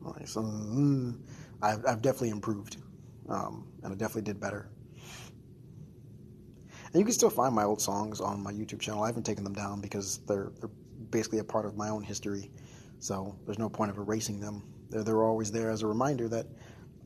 like, 0.00 0.26
some, 0.28 1.22
I've, 1.60 1.84
I've 1.86 2.02
definitely 2.02 2.30
improved, 2.30 2.78
um, 3.28 3.66
and 3.82 3.92
I 3.92 3.96
definitely 3.96 4.22
did 4.22 4.40
better. 4.40 4.70
And 6.86 7.00
you 7.00 7.04
can 7.04 7.12
still 7.12 7.30
find 7.30 7.54
my 7.54 7.64
old 7.64 7.82
songs 7.82 8.20
on 8.20 8.42
my 8.42 8.52
YouTube 8.52 8.80
channel. 8.80 9.02
I 9.02 9.08
haven't 9.08 9.24
taken 9.24 9.44
them 9.44 9.54
down 9.54 9.80
because 9.80 10.18
they're, 10.26 10.52
they're 10.60 10.70
basically 11.10 11.40
a 11.40 11.44
part 11.44 11.66
of 11.66 11.76
my 11.76 11.88
own 11.88 12.02
history. 12.02 12.50
So 13.00 13.36
there's 13.44 13.58
no 13.58 13.68
point 13.68 13.90
of 13.90 13.98
erasing 13.98 14.40
them. 14.40 14.62
They're, 14.90 15.02
they're 15.02 15.24
always 15.24 15.50
there 15.50 15.70
as 15.70 15.82
a 15.82 15.86
reminder 15.86 16.28
that 16.28 16.46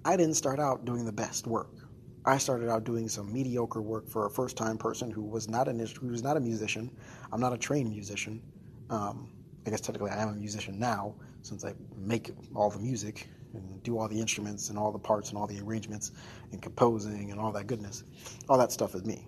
I 0.04 0.16
didn't 0.16 0.34
start 0.34 0.60
out 0.60 0.84
doing 0.84 1.04
the 1.04 1.12
best 1.12 1.46
work. 1.46 1.77
I 2.24 2.38
started 2.38 2.68
out 2.68 2.84
doing 2.84 3.08
some 3.08 3.32
mediocre 3.32 3.80
work 3.80 4.08
for 4.08 4.26
a 4.26 4.30
first-time 4.30 4.76
person 4.76 5.10
who 5.10 5.22
was 5.22 5.48
not 5.48 5.68
an 5.68 5.78
who 6.00 6.08
was 6.08 6.22
not 6.22 6.36
a 6.36 6.40
musician. 6.40 6.90
I'm 7.32 7.40
not 7.40 7.52
a 7.52 7.58
trained 7.58 7.90
musician. 7.90 8.42
Um, 8.90 9.30
I 9.66 9.70
guess 9.70 9.80
technically 9.80 10.10
I 10.10 10.22
am 10.22 10.28
a 10.28 10.34
musician 10.34 10.78
now 10.78 11.14
since 11.42 11.64
I 11.64 11.74
make 11.96 12.30
all 12.54 12.70
the 12.70 12.78
music 12.78 13.28
and 13.54 13.82
do 13.82 13.98
all 13.98 14.08
the 14.08 14.20
instruments 14.20 14.68
and 14.68 14.78
all 14.78 14.92
the 14.92 14.98
parts 14.98 15.30
and 15.30 15.38
all 15.38 15.46
the 15.46 15.60
arrangements 15.60 16.12
and 16.52 16.60
composing 16.60 17.30
and 17.30 17.40
all 17.40 17.52
that 17.52 17.66
goodness. 17.66 18.04
All 18.48 18.58
that 18.58 18.72
stuff 18.72 18.94
is 18.94 19.04
me. 19.04 19.26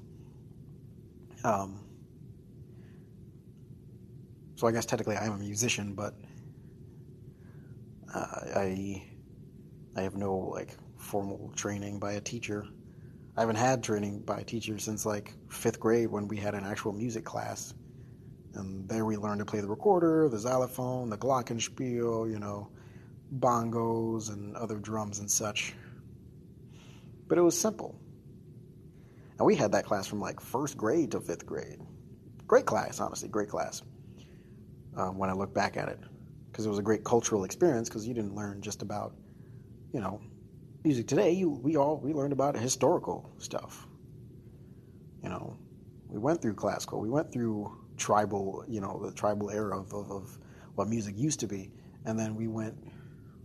Um, 1.45 1.81
so 4.57 4.67
I 4.67 4.73
guess 4.73 4.85
technically 4.85 5.17
I 5.17 5.25
am 5.25 5.33
a 5.33 5.39
musician, 5.39 5.95
but 5.95 6.15
uh, 8.15 8.41
I 8.57 9.03
I 9.97 10.03
have 10.03 10.17
no 10.17 10.37
like 10.37 10.77
formal 10.97 11.53
training 11.57 11.99
by 11.99 12.13
a 12.13 12.21
teacher. 12.21 12.67
I 13.37 13.41
haven't 13.41 13.57
had 13.57 13.83
training 13.83 14.21
by 14.21 14.39
a 14.39 14.45
teacher 14.45 14.79
since 14.79 15.07
like 15.07 15.35
fifth 15.49 15.81
grade 15.81 16.11
when 16.11 16.29
we 16.29 16.37
had 16.37 16.55
an 16.55 16.65
actual 16.65 16.93
music 16.93 17.25
class, 17.25 17.75
and 18.55 18.89
there 18.89 19.05
we 19.05 19.17
learned 19.17 19.39
to 19.39 19.45
play 19.45 19.61
the 19.61 19.69
recorder, 19.69 20.29
the 20.29 20.39
xylophone, 20.39 21.09
the 21.11 21.17
glockenspiel, 21.17 22.31
you 22.31 22.39
know, 22.39 22.69
bongos 23.39 24.31
and 24.33 24.57
other 24.57 24.79
drums 24.79 25.21
and 25.21 25.31
such. 25.31 25.75
But 27.29 27.39
it 27.39 27.43
was 27.43 27.59
simple. 27.59 27.95
And 29.39 29.47
we 29.47 29.55
had 29.57 29.73
that 29.73 29.87
class 29.87 30.07
from 30.07 30.21
like 30.21 30.41
first 30.41 30.77
grade 30.77 31.13
to 31.13 31.21
fifth 31.21 31.47
grade. 31.47 31.79
Great 32.47 32.67
class, 32.67 33.01
honestly, 33.01 33.29
great 33.29 33.49
class. 33.49 33.83
Um, 34.97 35.17
when 35.17 35.31
I 35.31 35.33
look 35.35 35.55
back 35.55 35.77
at 35.77 35.89
it, 35.89 36.01
because 36.51 36.67
it 36.67 36.69
was 36.69 36.79
a 36.79 36.83
great 36.83 37.05
cultural 37.05 37.45
experience. 37.45 37.89
Because 37.89 38.07
you 38.07 38.13
didn't 38.13 38.35
learn 38.35 38.61
just 38.61 38.83
about, 38.83 39.15
you 39.93 40.01
know, 40.01 40.21
music 40.85 41.07
today. 41.07 41.33
You, 41.33 41.51
we 41.51 41.77
all 41.77 41.99
we 41.99 42.13
learned 42.13 42.33
about 42.33 42.57
historical 42.57 43.31
stuff. 43.39 43.87
You 45.23 45.29
know, 45.29 45.59
we 46.09 46.19
went 46.19 46.41
through 46.41 46.55
classical. 46.55 47.01
We 47.01 47.11
went 47.11 47.33
through 47.33 47.77
tribal. 47.97 48.65
You 48.69 48.81
know, 48.81 49.01
the 49.05 49.13
tribal 49.13 49.51
era 49.51 49.79
of, 49.79 49.93
of, 49.93 50.11
of 50.11 50.39
what 50.75 50.89
music 50.89 51.15
used 51.19 51.41
to 51.41 51.47
be, 51.47 51.71
and 52.05 52.19
then 52.19 52.35
we 52.35 52.49
went 52.49 52.77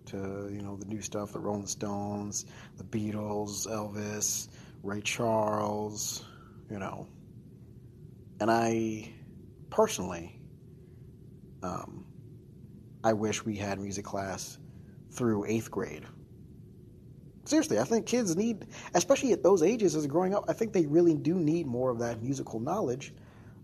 to 0.07 0.49
you 0.51 0.61
know 0.61 0.77
the 0.77 0.85
new 0.85 1.01
stuff, 1.01 1.33
the 1.33 1.39
Rolling 1.39 1.67
Stones, 1.67 2.45
the 2.77 2.83
Beatles, 2.83 3.67
Elvis, 3.67 4.47
Ray 4.83 5.01
Charles, 5.01 6.23
you 6.69 6.79
know. 6.79 7.07
And 8.39 8.51
I 8.51 9.13
personally, 9.69 10.39
um, 11.63 12.05
I 13.03 13.13
wish 13.13 13.45
we 13.45 13.55
had 13.55 13.79
music 13.79 14.05
class 14.05 14.57
through 15.11 15.45
eighth 15.45 15.71
grade. 15.71 16.05
Seriously, 17.45 17.79
I 17.79 17.83
think 17.83 18.07
kids 18.07 18.35
need, 18.35 18.65
especially 18.95 19.31
at 19.31 19.43
those 19.43 19.61
ages 19.61 19.95
as 19.95 20.07
growing 20.07 20.33
up, 20.33 20.45
I 20.47 20.53
think 20.53 20.73
they 20.73 20.87
really 20.87 21.13
do 21.13 21.35
need 21.35 21.67
more 21.67 21.91
of 21.91 21.99
that 21.99 22.21
musical 22.21 22.59
knowledge 22.59 23.13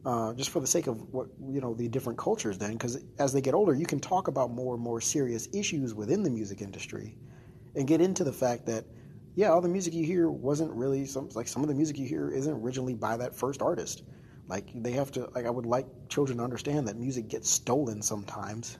uh, 0.06 0.34
just 0.34 0.50
for 0.50 0.60
the 0.60 0.68
sake 0.68 0.88
of 0.88 1.02
what 1.14 1.28
you 1.50 1.62
know 1.62 1.74
the 1.74 1.88
different 1.88 2.18
cultures 2.18 2.58
then. 2.58 2.74
Because 2.74 3.04
as 3.20 3.34
they 3.34 3.42
get 3.42 3.54
older 3.54 3.74
you 3.74 3.86
can 3.86 4.00
talk 4.00 4.28
about 4.28 4.52
more 4.52 4.74
and 4.74 4.84
more 4.84 5.02
serious 5.02 5.48
issues 5.54 5.94
within 5.94 6.24
the 6.24 6.30
music 6.30 6.62
industry 6.62 7.18
and 7.76 7.88
get 7.88 8.02
into 8.02 8.24
the 8.24 8.34
fact 8.34 8.66
that 8.66 8.86
yeah 9.36 9.50
all 9.50 9.62
the 9.62 9.70
music 9.70 9.94
you 9.94 10.06
hear 10.06 10.30
wasn't 10.30 10.72
really 10.72 11.06
some 11.06 11.30
like 11.34 11.48
some 11.48 11.62
of 11.62 11.68
the 11.68 11.76
music 11.76 11.98
you 11.98 12.06
hear 12.06 12.32
isn't 12.32 12.54
originally 12.54 12.94
by 12.94 13.18
that 13.18 13.36
first 13.36 13.62
artist. 13.62 14.04
Like 14.48 14.70
they 14.76 14.92
have 14.92 15.12
to 15.12 15.30
like 15.36 15.46
i 15.46 15.50
would 15.50 15.66
like 15.66 15.86
children 16.10 16.40
to 16.40 16.44
understand 16.44 16.88
that 16.88 16.98
music 16.98 17.28
gets 17.28 17.50
stolen 17.50 18.02
sometimes 18.02 18.80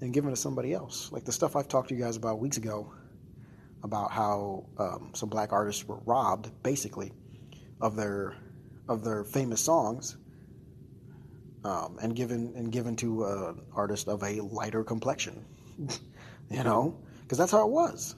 and 0.00 0.12
given 0.12 0.30
to 0.30 0.36
somebody 0.36 0.72
else. 0.74 1.10
Like 1.12 1.24
the 1.24 1.32
stuff 1.32 1.56
i've 1.56 1.68
talked 1.68 1.88
to 1.88 1.94
you 1.94 2.00
guys 2.00 2.16
about 2.16 2.40
weeks 2.40 2.56
ago 2.56 2.92
about 3.82 4.10
how 4.10 4.64
um, 4.78 5.10
some 5.14 5.28
black 5.28 5.52
artists 5.52 5.86
were 5.86 5.98
robbed 6.04 6.50
basically 6.62 7.12
of 7.80 7.96
their 7.96 8.34
of 8.88 9.04
their 9.04 9.24
famous 9.24 9.60
songs 9.60 10.16
um, 11.64 11.98
and 12.02 12.14
given 12.14 12.52
and 12.56 12.72
given 12.72 12.96
to 12.96 13.24
an 13.24 13.60
artist 13.74 14.08
of 14.08 14.22
a 14.22 14.40
lighter 14.40 14.82
complexion, 14.82 15.44
you 16.50 16.64
know, 16.64 16.96
because 17.22 17.38
that's 17.38 17.52
how 17.52 17.66
it 17.66 17.70
was. 17.70 18.14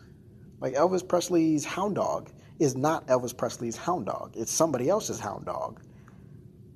Like 0.61 0.75
Elvis 0.75 1.07
Presley's 1.07 1.65
Hound 1.65 1.97
Dog 1.97 2.31
is 2.59 2.77
not 2.77 3.07
Elvis 3.09 3.37
Presley's 3.37 3.77
Hound 3.77 4.07
Dog; 4.07 4.35
it's 4.37 4.53
somebody 4.53 4.89
else's 4.89 5.21
Hound 5.21 5.47
Dog 5.47 5.81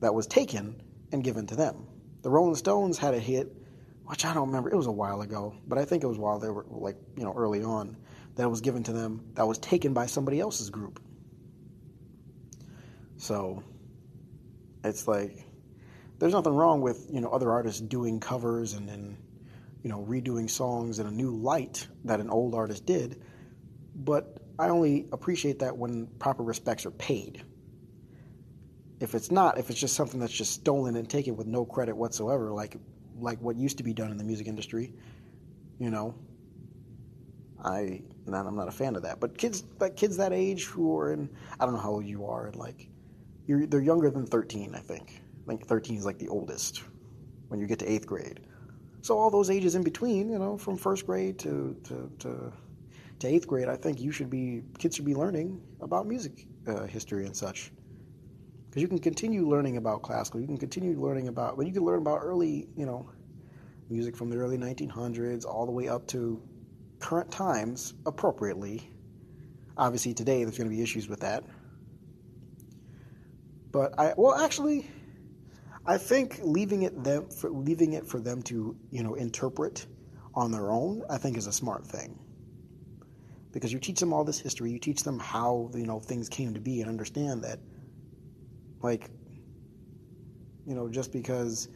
that 0.01 0.14
was 0.14 0.27
taken 0.27 0.81
and 1.12 1.24
given 1.24 1.46
to 1.46 1.57
them. 1.57 1.87
The 2.22 2.31
Rolling 2.31 2.55
Stones 2.55 2.98
had 2.98 3.14
a 3.14 3.20
hit 3.20 3.55
which 4.09 4.24
I 4.24 4.33
don't 4.33 4.46
remember. 4.46 4.70
It 4.70 4.77
was 4.77 4.87
a 4.87 4.92
while 4.92 5.20
ago, 5.20 5.55
but 5.66 5.77
I 5.77 5.85
think 5.85 6.03
it 6.03 6.07
was 6.07 6.16
while 6.16 6.38
they 6.38 6.48
were 6.48 6.64
like 6.70 6.96
you 7.16 7.24
know 7.24 7.35
early 7.37 7.62
on 7.62 7.96
that 8.38 8.48
was 8.48 8.61
given 8.61 8.85
to 8.85 8.92
them 8.92 9.20
that 9.35 9.46
was 9.46 9.59
taken 9.59 9.92
by 9.92 10.07
somebody 10.07 10.38
else's 10.38 10.70
group. 10.70 11.01
So 13.16 13.64
it's 14.85 15.09
like 15.09 15.44
there's 16.20 16.33
nothing 16.33 16.55
wrong 16.55 16.81
with 16.81 17.11
you 17.12 17.20
know 17.20 17.31
other 17.31 17.51
artists 17.51 17.81
doing 17.81 18.20
covers 18.20 18.74
and 18.74 18.88
then 18.88 19.18
you 19.83 19.90
know 19.90 20.05
redoing 20.09 20.48
songs 20.48 21.01
in 21.01 21.09
a 21.09 21.11
new 21.11 21.33
light 21.33 21.88
that 22.05 22.20
an 22.20 22.31
old 22.31 22.55
artist 22.55 22.87
did, 22.87 23.20
but 23.96 24.38
I 24.57 24.68
only 24.68 25.09
appreciate 25.12 25.59
that 25.59 25.77
when 25.77 26.07
proper 26.20 26.44
respects 26.44 26.87
are 26.87 26.92
paid. 26.92 27.42
If 29.01 29.16
it's 29.16 29.33
not, 29.33 29.59
if 29.59 29.68
it's 29.68 29.81
just 29.81 29.96
something 29.96 30.20
that's 30.20 30.33
just 30.33 30.53
stolen 30.53 30.94
and 30.94 31.11
taken 31.11 31.37
with 31.37 31.48
no 31.48 31.64
credit 31.64 31.96
whatsoever, 31.96 32.53
like 32.53 32.77
like 33.18 33.40
what 33.40 33.57
used 33.57 33.79
to 33.79 33.83
be 33.83 33.94
done 33.94 34.12
in 34.12 34.16
the 34.16 34.24
music 34.24 34.46
industry, 34.46 34.92
you 35.81 35.90
know, 35.90 36.14
I 37.64 38.03
not, 38.29 38.47
I'm 38.47 38.57
not 38.57 38.69
a 38.69 38.73
fan 38.73 38.97
of 38.97 39.03
that. 39.03 39.21
But 39.21 39.37
kids 39.37 39.64
like 39.81 39.97
kids 39.97 40.17
that 40.17 40.33
age 40.33 40.64
who 40.64 40.97
are 40.99 41.12
in 41.12 41.29
I 41.59 41.64
don't 41.64 41.75
know 41.75 41.81
how 41.81 41.93
old 41.93 42.07
you 42.07 42.27
are 42.27 42.47
and 42.47 42.57
like 42.57 42.88
you're 43.47 43.67
they're 43.67 43.81
younger 43.81 44.11
than 44.11 44.27
13, 44.27 44.75
I 44.75 44.81
think. 44.81 45.23
I 45.45 45.49
think 45.49 45.67
13 45.67 45.97
is 45.97 46.05
like 46.05 46.19
the 46.19 46.29
oldest 46.29 46.83
when 47.49 47.61
you 47.61 47.67
get 47.67 47.79
to 47.81 47.87
8th 47.87 48.07
grade. 48.07 48.41
So 49.01 49.17
all 49.17 49.31
those 49.31 49.51
ages 49.51 49.75
in 49.75 49.83
between, 49.83 50.29
you 50.29 50.38
know, 50.38 50.59
from 50.59 50.77
first 50.77 51.07
grade 51.07 51.38
to 51.41 51.77
to 51.85 52.11
to, 52.19 52.53
to 53.21 53.27
eighth 53.27 53.47
grade, 53.47 53.69
I 53.69 53.77
think 53.77 54.01
you 54.01 54.12
should 54.12 54.31
be 54.31 54.62
kids 54.79 54.97
should 54.97 55.05
be 55.05 55.14
learning 55.14 55.61
about 55.81 56.07
music 56.07 56.47
uh, 56.67 56.85
history 56.85 57.27
and 57.27 57.37
such 57.37 57.73
because 58.69 58.83
you 58.83 58.88
can 58.88 58.99
continue 58.99 59.49
learning 59.49 59.77
about 59.77 60.03
classical. 60.03 60.41
You 60.41 60.47
can 60.47 60.59
continue 60.59 61.01
learning 61.01 61.29
about, 61.29 61.57
but 61.57 61.67
you 61.67 61.73
can 61.73 61.85
learn 61.85 62.01
about 62.01 62.21
early, 62.23 62.69
you 62.77 62.85
know, 62.85 63.09
music 63.88 64.17
from 64.17 64.29
the 64.29 64.37
early 64.37 64.59
1900s 64.59 65.47
all 65.47 65.64
the 65.64 65.73
way 65.73 65.88
up 65.88 66.07
to 66.09 66.43
current 67.01 67.31
times 67.31 67.95
appropriately. 68.07 68.91
Obviously, 69.77 70.15
today 70.15 70.45
there's 70.45 70.59
going 70.59 70.69
to 70.69 70.75
be 70.75 70.83
issues 70.83 71.09
with 71.09 71.21
that. 71.21 71.45
But 73.71 73.99
I, 73.99 74.15
well, 74.17 74.35
actually, 74.35 74.91
I 75.87 75.99
think 75.99 76.41
leaving 76.43 76.83
it 76.83 77.05
them, 77.05 77.29
for, 77.29 77.51
leaving 77.51 77.93
it 77.93 78.07
for 78.07 78.21
them 78.21 78.43
to, 78.45 78.77
you 78.91 79.03
know, 79.03 79.15
interpret 79.15 79.87
on 80.35 80.51
their 80.51 80.71
own, 80.71 81.03
I 81.11 81.19
think 81.19 81.37
is 81.37 81.47
a 81.47 81.53
smart 81.53 81.87
thing. 81.87 82.19
Because 83.53 83.73
you 83.73 83.79
teach 83.79 84.01
them 84.01 84.13
all 84.13 84.25
this 84.25 84.39
history, 84.39 84.71
you 84.71 84.79
teach 84.79 85.03
them 85.03 85.19
how, 85.19 85.71
you 85.75 85.87
know, 85.87 86.01
things 86.01 86.29
came 86.29 86.55
to 86.55 86.61
be, 86.61 86.81
and 86.81 86.91
understand 86.91 87.43
that 87.45 87.59
like, 88.83 89.11
you 90.67 90.75
know, 90.75 90.89
just 90.89 91.13
because, 91.13 91.69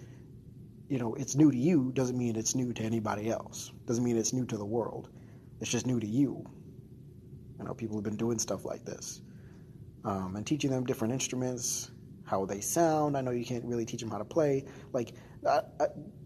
you 0.89 0.99
know, 0.99 1.15
it's 1.15 1.35
new 1.35 1.51
to 1.51 1.57
you 1.57 1.91
doesn't 1.95 2.17
mean 2.17 2.37
it's 2.37 2.55
new 2.55 2.73
to 2.75 2.83
anybody 2.83 3.31
else. 3.31 3.73
Doesn't 3.93 4.05
mean 4.05 4.17
it's 4.17 4.33
new 4.33 4.47
to 4.47 4.57
the 4.57 4.65
world. 4.65 5.11
It's 5.61 5.71
just 5.71 5.87
new 5.87 6.01
to 6.01 6.07
you. 6.07 6.47
You 7.59 7.65
know, 7.67 7.75
people 7.75 7.95
have 7.99 8.05
been 8.05 8.17
doing 8.17 8.39
stuff 8.39 8.65
like 8.65 8.87
this. 8.87 9.21
Um, 10.03 10.35
and 10.35 10.47
teaching 10.47 10.71
them 10.71 10.87
different 10.87 11.13
instruments, 11.13 11.91
how 12.25 12.47
they 12.47 12.63
sound. 12.63 13.19
I 13.19 13.21
know 13.21 13.33
you 13.33 13.45
can't 13.45 13.67
really 13.67 13.85
teach 13.85 14.01
them 14.01 14.11
how 14.11 14.17
to 14.17 14.25
play. 14.25 14.65
Like, 14.95 15.13
I, 15.47 15.61
I, 15.79 15.85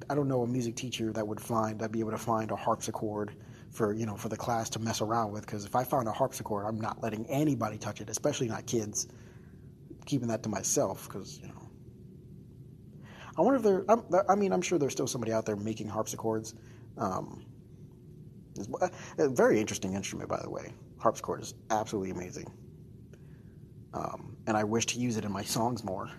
I 0.08 0.14
don't 0.14 0.28
know 0.28 0.42
a 0.42 0.46
music 0.46 0.76
teacher 0.76 1.12
that 1.12 1.26
would 1.26 1.40
find, 1.40 1.80
that'd 1.80 1.90
be 1.90 1.98
able 1.98 2.12
to 2.12 2.18
find 2.18 2.52
a 2.52 2.56
harpsichord 2.56 3.34
for, 3.72 3.92
you 3.92 4.06
know, 4.06 4.14
for 4.14 4.28
the 4.28 4.36
class 4.36 4.70
to 4.70 4.78
mess 4.78 5.00
around 5.00 5.32
with. 5.32 5.44
Because 5.44 5.64
if 5.64 5.74
I 5.74 5.82
found 5.82 6.06
a 6.06 6.12
harpsichord, 6.12 6.66
I'm 6.66 6.80
not 6.80 7.02
letting 7.02 7.26
anybody 7.28 7.78
touch 7.78 8.00
it, 8.00 8.08
especially 8.08 8.46
not 8.46 8.64
kids 8.64 9.08
keeping 10.04 10.28
that 10.28 10.44
to 10.44 10.48
myself 10.48 11.08
because 11.08 11.40
you 11.40 11.48
know. 11.48 11.68
I 13.36 13.40
wonder 13.40 13.56
if 13.56 13.62
there. 13.64 13.84
I'm, 13.88 14.04
I 14.28 14.36
mean, 14.36 14.52
I'm 14.52 14.62
sure 14.62 14.78
there's 14.78 14.92
still 14.92 15.08
somebody 15.08 15.32
out 15.32 15.46
there 15.46 15.56
making 15.56 15.88
harpsichords. 15.88 16.54
Um, 16.96 17.44
a 19.18 19.28
very 19.28 19.60
interesting 19.60 19.94
instrument, 19.94 20.28
by 20.28 20.40
the 20.42 20.50
way. 20.50 20.72
Harpsichord 20.98 21.42
is 21.42 21.54
absolutely 21.70 22.10
amazing, 22.10 22.46
um, 23.92 24.36
and 24.46 24.56
I 24.56 24.64
wish 24.64 24.86
to 24.86 24.98
use 24.98 25.16
it 25.16 25.24
in 25.24 25.32
my 25.32 25.42
songs 25.56 25.84
more 25.84 26.10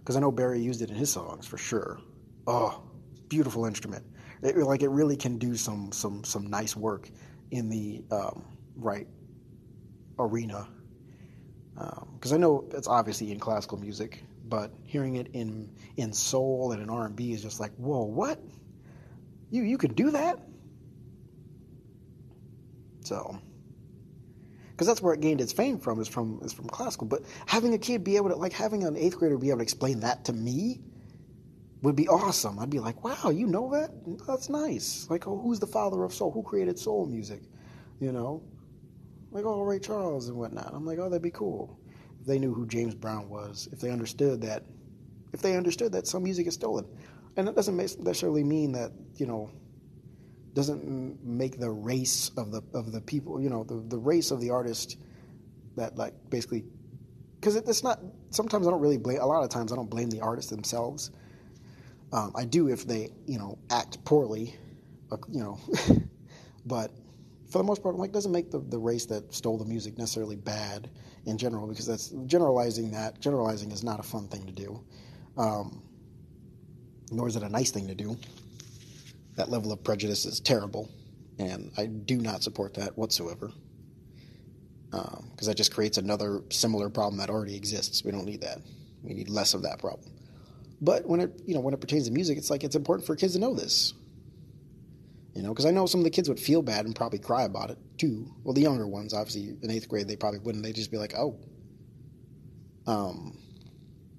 because 0.00 0.16
I 0.16 0.20
know 0.20 0.32
Barry 0.32 0.60
used 0.60 0.82
it 0.82 0.90
in 0.90 0.96
his 0.96 1.10
songs 1.10 1.46
for 1.46 1.58
sure. 1.58 2.00
Oh, 2.46 2.82
beautiful 3.28 3.64
instrument! 3.64 4.04
It, 4.42 4.56
like 4.56 4.82
it 4.82 4.88
really 4.88 5.16
can 5.16 5.38
do 5.38 5.56
some 5.56 5.92
some 5.92 6.24
some 6.24 6.48
nice 6.48 6.76
work 6.76 7.08
in 7.50 7.68
the 7.68 8.04
um, 8.10 8.44
right 8.76 9.06
arena 10.18 10.68
because 11.74 12.32
um, 12.32 12.36
I 12.36 12.38
know 12.38 12.68
it's 12.72 12.88
obviously 12.88 13.32
in 13.32 13.40
classical 13.40 13.78
music, 13.78 14.22
but 14.44 14.72
hearing 14.84 15.16
it 15.16 15.28
in 15.32 15.70
in 15.96 16.12
soul 16.12 16.72
and 16.72 16.82
in 16.82 16.90
R 16.90 17.06
and 17.06 17.16
B 17.16 17.32
is 17.32 17.42
just 17.42 17.60
like, 17.60 17.72
whoa, 17.76 18.04
what? 18.04 18.40
You 19.50 19.62
you 19.62 19.78
can 19.78 19.94
do 19.94 20.10
that? 20.10 20.38
So, 23.12 23.38
because 24.70 24.86
that's 24.86 25.02
where 25.02 25.12
it 25.12 25.20
gained 25.20 25.42
its 25.42 25.52
fame 25.52 25.78
from 25.78 26.00
is 26.00 26.08
from 26.08 26.40
is 26.42 26.54
from 26.54 26.66
classical. 26.68 27.06
But 27.06 27.24
having 27.44 27.74
a 27.74 27.78
kid 27.78 28.02
be 28.04 28.16
able 28.16 28.30
to 28.30 28.36
like 28.36 28.54
having 28.54 28.84
an 28.84 28.96
eighth 28.96 29.18
grader 29.18 29.36
be 29.36 29.50
able 29.50 29.58
to 29.58 29.62
explain 29.62 30.00
that 30.00 30.24
to 30.24 30.32
me 30.32 30.80
would 31.82 31.94
be 31.94 32.08
awesome. 32.08 32.58
I'd 32.58 32.70
be 32.70 32.78
like, 32.78 33.04
wow, 33.04 33.28
you 33.28 33.46
know 33.46 33.70
that? 33.72 33.90
That's 34.26 34.48
nice. 34.48 35.06
Like, 35.10 35.26
oh, 35.26 35.38
who's 35.38 35.60
the 35.60 35.66
father 35.66 36.02
of 36.04 36.14
soul? 36.14 36.30
Who 36.30 36.42
created 36.42 36.78
soul 36.78 37.04
music? 37.04 37.42
You 38.00 38.12
know, 38.12 38.42
like 39.30 39.44
oh 39.44 39.60
Ray 39.60 39.78
Charles 39.78 40.30
and 40.30 40.38
whatnot. 40.38 40.70
I'm 40.72 40.86
like, 40.86 40.98
oh, 40.98 41.10
that'd 41.10 41.20
be 41.20 41.30
cool 41.30 41.78
if 42.18 42.26
they 42.26 42.38
knew 42.38 42.54
who 42.54 42.66
James 42.66 42.94
Brown 42.94 43.28
was, 43.28 43.68
if 43.72 43.80
they 43.80 43.90
understood 43.90 44.40
that, 44.40 44.64
if 45.34 45.42
they 45.42 45.54
understood 45.54 45.92
that 45.92 46.06
some 46.06 46.22
music 46.22 46.46
is 46.46 46.54
stolen, 46.54 46.86
and 47.36 47.46
that 47.46 47.56
doesn't 47.56 47.76
necessarily 47.76 48.42
mean 48.42 48.72
that 48.72 48.90
you 49.16 49.26
know 49.26 49.50
doesn't 50.54 51.24
make 51.24 51.58
the 51.58 51.70
race 51.70 52.30
of 52.36 52.52
the 52.52 52.62
of 52.74 52.92
the 52.92 53.00
people, 53.00 53.40
you 53.40 53.48
know, 53.48 53.64
the 53.64 53.82
the 53.88 53.98
race 53.98 54.30
of 54.30 54.40
the 54.40 54.50
artist 54.50 54.98
that 55.76 55.96
like 55.96 56.14
basically 56.30 56.64
because 57.42 57.56
it, 57.56 57.64
it's 57.66 57.82
not. 57.82 58.00
Sometimes 58.30 58.66
I 58.66 58.70
don't 58.70 58.80
really 58.80 58.98
blame. 58.98 59.20
A 59.20 59.26
lot 59.26 59.42
of 59.42 59.50
times 59.50 59.72
I 59.72 59.76
don't 59.76 59.90
blame 59.90 60.08
the 60.10 60.20
artists 60.20 60.50
themselves. 60.50 61.10
Um, 62.12 62.32
I 62.36 62.44
do 62.44 62.68
if 62.68 62.86
they 62.86 63.10
you 63.26 63.38
know 63.38 63.58
act 63.70 64.04
poorly, 64.04 64.54
uh, 65.10 65.16
you 65.30 65.40
know, 65.40 65.58
but 66.66 66.92
for 67.50 67.58
the 67.58 67.64
most 67.64 67.82
part, 67.82 67.96
like 67.96 68.12
doesn't 68.12 68.32
make 68.32 68.50
the, 68.50 68.60
the 68.60 68.78
race 68.78 69.06
that 69.06 69.34
stole 69.34 69.58
the 69.58 69.64
music 69.64 69.98
necessarily 69.98 70.36
bad 70.36 70.88
in 71.26 71.36
general 71.36 71.66
because 71.66 71.86
that's 71.86 72.08
generalizing 72.26 72.90
that 72.92 73.20
generalizing 73.20 73.72
is 73.72 73.82
not 73.82 73.98
a 73.98 74.02
fun 74.02 74.28
thing 74.28 74.46
to 74.46 74.52
do, 74.52 74.80
um, 75.36 75.82
nor 77.10 77.26
is 77.26 77.34
it 77.34 77.42
a 77.42 77.48
nice 77.48 77.70
thing 77.70 77.88
to 77.88 77.94
do. 77.94 78.16
That 79.36 79.50
level 79.50 79.72
of 79.72 79.82
prejudice 79.82 80.26
is 80.26 80.40
terrible, 80.40 80.90
and 81.38 81.72
I 81.76 81.86
do 81.86 82.16
not 82.16 82.42
support 82.42 82.74
that 82.74 82.96
whatsoever. 82.96 83.50
Because 84.90 85.16
um, 85.18 85.46
that 85.46 85.56
just 85.56 85.72
creates 85.72 85.96
another 85.96 86.42
similar 86.50 86.90
problem 86.90 87.18
that 87.18 87.30
already 87.30 87.56
exists. 87.56 88.04
We 88.04 88.12
don't 88.12 88.26
need 88.26 88.42
that. 88.42 88.58
We 89.02 89.14
need 89.14 89.30
less 89.30 89.54
of 89.54 89.62
that 89.62 89.78
problem. 89.78 90.12
But 90.82 91.06
when 91.06 91.20
it 91.20 91.40
you 91.46 91.54
know 91.54 91.60
when 91.60 91.72
it 91.72 91.80
pertains 91.80 92.06
to 92.08 92.12
music, 92.12 92.36
it's 92.36 92.50
like 92.50 92.62
it's 92.62 92.76
important 92.76 93.06
for 93.06 93.16
kids 93.16 93.32
to 93.34 93.38
know 93.38 93.54
this. 93.54 93.94
You 95.34 95.42
know, 95.42 95.48
because 95.48 95.64
I 95.64 95.70
know 95.70 95.86
some 95.86 96.00
of 96.00 96.04
the 96.04 96.10
kids 96.10 96.28
would 96.28 96.38
feel 96.38 96.60
bad 96.60 96.84
and 96.84 96.94
probably 96.94 97.18
cry 97.18 97.44
about 97.44 97.70
it 97.70 97.78
too. 97.96 98.30
Well, 98.44 98.52
the 98.52 98.60
younger 98.60 98.86
ones, 98.86 99.14
obviously, 99.14 99.56
in 99.62 99.70
eighth 99.70 99.88
grade, 99.88 100.06
they 100.06 100.16
probably 100.16 100.40
wouldn't. 100.40 100.62
They'd 100.62 100.74
just 100.74 100.90
be 100.90 100.98
like, 100.98 101.14
oh. 101.16 101.38
Um, 102.86 103.38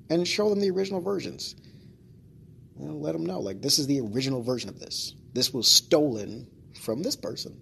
and 0.10 0.28
show 0.28 0.50
them 0.50 0.60
the 0.60 0.72
original 0.72 1.02
versions. 1.02 1.56
You 2.80 2.88
know, 2.88 2.96
let 2.96 3.14
them 3.14 3.26
know, 3.26 3.40
like, 3.40 3.62
this 3.62 3.80
is 3.80 3.88
the 3.88 4.02
original 4.02 4.42
version 4.42 4.70
of 4.70 4.80
this. 4.80 5.14
This 5.34 5.54
was 5.54 5.68
stolen 5.68 6.48
from 6.82 7.04
this 7.04 7.16
person. 7.16 7.62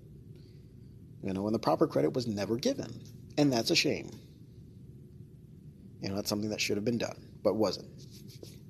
You 1.24 1.34
know, 1.34 1.46
and 1.46 1.54
the 1.54 1.60
proper 1.60 1.88
credit 1.88 2.14
was 2.14 2.28
never 2.28 2.56
given. 2.58 3.02
And 3.38 3.52
that's 3.52 3.72
a 3.72 3.76
shame. 3.76 4.10
You 6.02 6.10
know, 6.10 6.16
that's 6.16 6.30
something 6.30 6.50
that 6.50 6.62
should 6.62 6.78
have 6.78 6.86
been 6.86 6.98
done, 6.98 7.18
but 7.44 7.56
wasn't. 7.56 7.88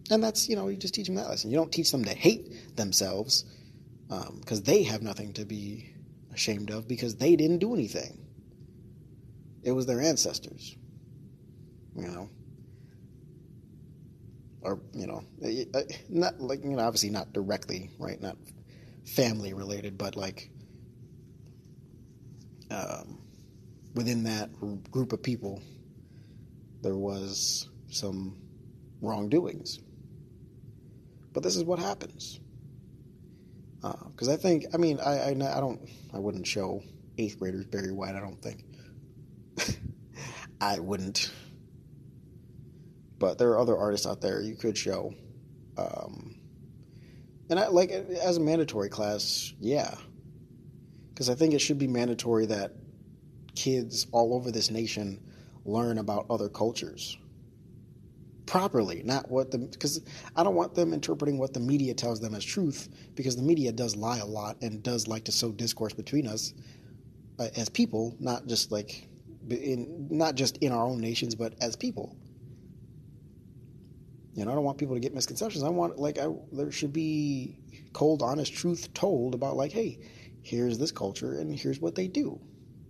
And 0.10 0.22
that's, 0.22 0.50
you 0.50 0.56
know, 0.58 0.68
you 0.68 0.76
just 0.76 0.94
teach 0.94 1.08
them 1.08 1.16
that 1.16 1.30
lesson. 1.30 1.50
You 1.50 1.58
don't 1.58 1.72
teach 1.72 1.92
them 1.92 2.04
to 2.04 2.14
hate 2.14 2.76
themselves 2.76 3.46
because 4.10 4.60
um, 4.60 4.64
they 4.66 4.84
have 4.84 5.02
nothing 5.02 5.32
to 5.34 5.46
be 5.46 5.94
ashamed 6.34 6.70
of 6.70 6.88
because 6.88 7.16
they 7.16 7.38
didn't 7.38 7.60
do 7.60 7.74
anything. 7.74 8.18
It 9.64 9.72
was 9.72 9.86
their 9.86 10.02
ancestors, 10.02 10.76
you 11.96 12.08
know, 12.08 12.30
or 14.62 14.80
you 14.94 15.08
know, 15.08 15.24
not 16.10 16.40
like 16.40 16.64
you 16.64 16.72
know, 16.72 16.80
obviously 16.80 17.10
not 17.10 17.34
directly, 17.34 17.90
right? 17.98 18.22
Not 18.22 18.38
family 19.06 19.54
related, 19.54 19.98
but 19.98 20.16
like 20.16 20.50
um, 22.70 23.20
within 23.96 24.24
that 24.24 24.50
group 24.92 25.14
of 25.14 25.22
people, 25.22 25.62
there 26.82 26.96
was 26.96 27.70
some 27.90 28.38
wrongdoings. 29.02 29.80
But 31.34 31.44
this 31.44 31.56
is 31.56 31.64
what 31.64 31.80
happens 31.80 32.40
because 33.82 34.28
uh, 34.28 34.34
I 34.34 34.36
think 34.36 34.66
I 34.74 34.78
mean 34.78 35.00
I, 35.00 35.18
I, 35.18 35.30
I 35.30 35.60
don't 35.60 35.82
I 36.14 36.20
wouldn't 36.20 36.46
show 36.46 36.84
eighth 37.18 37.40
graders 37.40 37.66
Barry 37.66 37.92
White 37.92 38.16
I 38.16 38.20
don't 38.20 38.42
think 38.42 38.64
I 40.62 40.80
wouldn't 40.80 41.32
but 43.22 43.38
there 43.40 43.52
are 43.52 43.60
other 43.60 43.78
artists 43.78 44.08
out 44.08 44.22
there 44.22 44.42
you 44.42 44.56
could 44.58 44.78
show 44.78 45.14
um, 45.78 46.36
And 47.50 47.60
I, 47.60 47.68
like 47.68 47.92
as 47.92 48.38
a 48.38 48.42
mandatory 48.42 48.90
class, 48.90 49.54
yeah, 49.60 49.96
because 51.10 51.30
I 51.30 51.36
think 51.36 51.54
it 51.54 51.62
should 51.62 51.80
be 51.80 51.88
mandatory 51.88 52.48
that 52.48 52.74
kids 53.56 54.08
all 54.12 54.34
over 54.34 54.52
this 54.52 54.72
nation 54.72 55.22
learn 55.66 56.00
about 56.00 56.26
other 56.30 56.50
cultures 56.50 57.18
properly, 58.48 59.04
not 59.06 59.30
what 59.32 59.52
the 59.52 59.60
because 59.60 60.02
I 60.36 60.44
don't 60.44 60.56
want 60.56 60.76
them 60.76 60.94
interpreting 60.94 61.38
what 61.38 61.54
the 61.54 61.62
media 61.62 61.94
tells 61.94 62.22
them 62.22 62.36
as 62.36 62.44
truth 62.46 62.90
because 63.16 63.36
the 63.38 63.44
media 63.44 63.72
does 63.72 63.96
lie 63.96 64.20
a 64.20 64.26
lot 64.26 64.58
and 64.64 64.84
does 64.84 65.08
like 65.08 65.26
to 65.26 65.34
sow 65.34 65.52
discourse 65.52 65.94
between 65.94 66.28
us 66.28 66.54
uh, 67.40 67.50
as 67.58 67.70
people, 67.70 68.16
not 68.20 68.48
just 68.48 68.72
like 68.72 69.08
in 69.50 70.08
not 70.12 70.36
just 70.36 70.58
in 70.60 70.72
our 70.72 70.86
own 70.86 71.02
nations, 71.02 71.36
but 71.36 71.54
as 71.62 71.76
people. 71.76 72.18
You 74.34 74.46
know, 74.46 74.52
I 74.52 74.56
don't 74.56 74.64
want 74.64 74.78
people 74.78 74.96
to 74.96 75.02
get 75.02 75.14
misconceptions. 75.14 75.64
I 75.64 75.70
want 75.70 76.00
like 76.00 76.18
I, 76.18 76.28
there 76.52 76.72
should 76.72 76.94
be 76.94 77.58
cold, 77.94 78.22
honest 78.22 78.54
truth 78.54 78.94
told 78.94 79.36
about 79.36 79.58
like, 79.58 79.72
hey, 79.72 80.00
here's 80.42 80.78
this 80.78 80.92
culture 80.92 81.40
and 81.40 81.58
here's 81.58 81.80
what 81.80 81.96
they 81.96 82.08
do. 82.08 82.40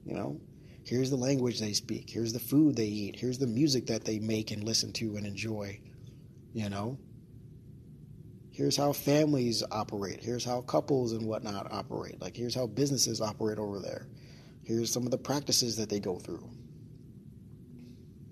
You 0.05 0.15
know, 0.15 0.39
here's 0.83 1.09
the 1.09 1.15
language 1.15 1.59
they 1.59 1.73
speak. 1.73 2.09
Here's 2.09 2.33
the 2.33 2.39
food 2.39 2.75
they 2.75 2.85
eat. 2.85 3.15
Here's 3.15 3.39
the 3.39 3.47
music 3.47 3.87
that 3.87 4.05
they 4.05 4.19
make 4.19 4.51
and 4.51 4.63
listen 4.63 4.93
to 4.93 5.15
and 5.15 5.25
enjoy. 5.25 5.79
You 6.53 6.69
know, 6.69 6.99
here's 8.51 8.77
how 8.77 8.93
families 8.93 9.63
operate. 9.71 10.21
Here's 10.21 10.45
how 10.45 10.61
couples 10.61 11.13
and 11.13 11.25
whatnot 11.25 11.71
operate. 11.71 12.21
Like 12.21 12.35
here's 12.35 12.53
how 12.55 12.67
businesses 12.67 13.19
operate 13.19 13.57
over 13.57 13.79
there. 13.79 14.07
Here's 14.63 14.91
some 14.91 15.03
of 15.03 15.11
the 15.11 15.17
practices 15.17 15.75
that 15.77 15.89
they 15.89 15.99
go 15.99 16.19
through. 16.19 16.47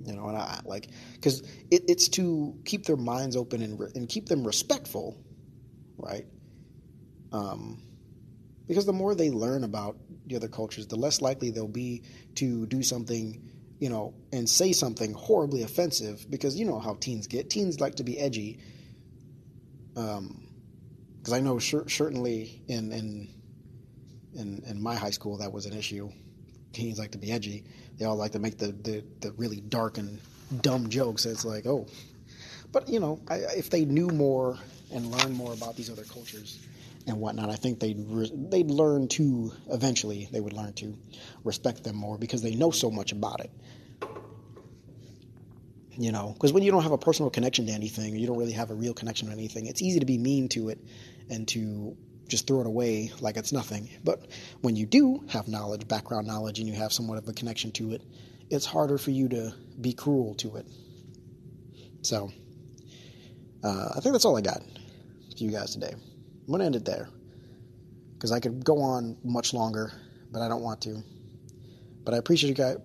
You 0.05 0.13
know, 0.13 0.27
and 0.29 0.38
I 0.38 0.62
like 0.65 0.89
because 1.13 1.41
it, 1.69 1.83
it's 1.88 2.07
to 2.09 2.55
keep 2.65 2.85
their 2.85 2.97
minds 2.97 3.35
open 3.35 3.62
and 3.62 3.79
and 3.95 4.07
keep 4.07 4.27
them 4.27 4.45
respectful, 4.45 5.17
right? 5.97 6.25
Um, 7.31 7.83
because 8.67 8.85
the 8.85 8.93
more 8.93 9.15
they 9.15 9.29
learn 9.29 9.63
about 9.63 9.97
the 10.27 10.35
other 10.35 10.47
cultures, 10.47 10.88
the 10.88 10.95
less 10.95 11.21
likely 11.21 11.49
they'll 11.49 11.67
be 11.67 12.03
to 12.35 12.65
do 12.67 12.83
something, 12.83 13.51
you 13.79 13.89
know, 13.89 14.13
and 14.31 14.47
say 14.47 14.71
something 14.71 15.13
horribly 15.13 15.63
offensive. 15.63 16.25
Because 16.29 16.55
you 16.55 16.65
know 16.65 16.79
how 16.79 16.93
teens 16.93 17.27
get. 17.27 17.49
Teens 17.49 17.79
like 17.79 17.95
to 17.95 18.03
be 18.03 18.17
edgy. 18.17 18.59
Um, 19.95 20.49
because 21.17 21.33
I 21.33 21.41
know 21.41 21.59
certainly 21.59 22.62
in 22.67 22.91
in 22.91 23.29
in 24.33 24.63
in 24.65 24.81
my 24.81 24.95
high 24.95 25.09
school 25.09 25.38
that 25.38 25.51
was 25.51 25.65
an 25.65 25.73
issue. 25.73 26.09
Teens 26.73 26.99
like 26.99 27.12
to 27.12 27.17
be 27.17 27.32
edgy. 27.32 27.63
They 27.97 28.05
all 28.05 28.15
like 28.15 28.32
to 28.34 28.39
make 28.39 28.58
the 28.58 28.67
the, 28.67 29.03
the 29.21 29.32
really 29.34 29.62
dark 29.62 29.97
and 29.97 30.19
dumb 30.62 30.89
jokes. 30.89 31.25
It's 31.25 31.45
like 31.45 31.65
oh, 31.65 31.88
but 32.71 32.89
you 32.89 32.99
know, 32.99 33.19
I, 33.27 33.36
if 33.58 33.69
they 33.69 33.86
knew 33.86 34.08
more 34.08 34.58
and 34.93 35.12
learned 35.12 35.36
more 35.36 35.53
about 35.53 35.75
these 35.75 35.89
other 35.89 36.03
cultures 36.03 36.60
and 37.08 37.19
whatnot, 37.19 37.49
I 37.49 37.55
think 37.55 37.79
they'd 37.79 38.03
re- 38.08 38.32
they'd 38.34 38.69
learn 38.69 39.08
to 39.10 39.51
eventually 39.71 40.27
they 40.32 40.39
would 40.39 40.53
learn 40.53 40.73
to 40.73 40.95
respect 41.43 41.84
them 41.84 41.95
more 41.95 42.17
because 42.17 42.41
they 42.41 42.55
know 42.55 42.71
so 42.71 42.91
much 42.91 43.12
about 43.12 43.39
it. 43.41 43.51
You 45.97 46.13
know, 46.13 46.32
because 46.34 46.53
when 46.53 46.63
you 46.63 46.71
don't 46.71 46.84
have 46.84 46.93
a 46.93 46.97
personal 46.97 47.29
connection 47.29 47.65
to 47.65 47.73
anything, 47.73 48.15
you 48.15 48.25
don't 48.25 48.38
really 48.38 48.53
have 48.53 48.69
a 48.69 48.73
real 48.73 48.93
connection 48.93 49.27
to 49.27 49.34
anything, 49.34 49.65
it's 49.65 49.82
easy 49.82 49.99
to 49.99 50.05
be 50.05 50.17
mean 50.17 50.47
to 50.49 50.69
it 50.69 50.79
and 51.29 51.47
to 51.49 51.97
just 52.30 52.48
throw 52.48 52.62
it 52.62 52.68
away 52.68 53.12
like 53.20 53.36
it's 53.36 53.52
nothing. 53.52 53.89
But 54.04 54.28
when 54.62 54.76
you 54.76 54.86
do 54.86 55.26
have 55.30 55.48
knowledge, 55.48 55.88
background 55.88 56.28
knowledge, 56.28 56.60
and 56.60 56.68
you 56.68 56.76
have 56.76 56.94
somewhat 56.94 57.18
of 57.18 57.28
a 57.28 57.34
connection 57.34 57.72
to 57.74 57.94
it, 57.94 58.02
it's 58.50 58.65
harder 58.65 58.98
for 58.98 59.12
you 59.12 59.28
to 59.30 59.54
be 59.82 59.94
cruel 59.94 60.36
to 60.36 60.56
it. 60.58 60.65
So, 62.02 62.32
uh, 63.63 63.89
I 63.96 64.00
think 64.00 64.13
that's 64.13 64.26
all 64.26 64.38
I 64.38 64.42
got 64.42 64.62
for 64.62 65.44
you 65.44 65.52
guys 65.52 65.74
today. 65.74 65.94
I'm 65.94 66.48
going 66.48 66.60
to 66.60 66.65
end 66.65 66.76
it 66.76 66.86
there 66.86 67.10
because 68.13 68.32
I 68.32 68.39
could 68.39 68.63
go 68.63 68.82
on 68.82 69.18
much 69.24 69.54
longer, 69.54 69.92
but 70.32 70.42
I 70.42 70.48
don't 70.48 70.63
want 70.63 70.82
to. 70.82 71.04
But 72.04 72.13
I 72.13 72.18
appreciate 72.18 72.50
you 72.50 72.56
guys. 72.56 72.78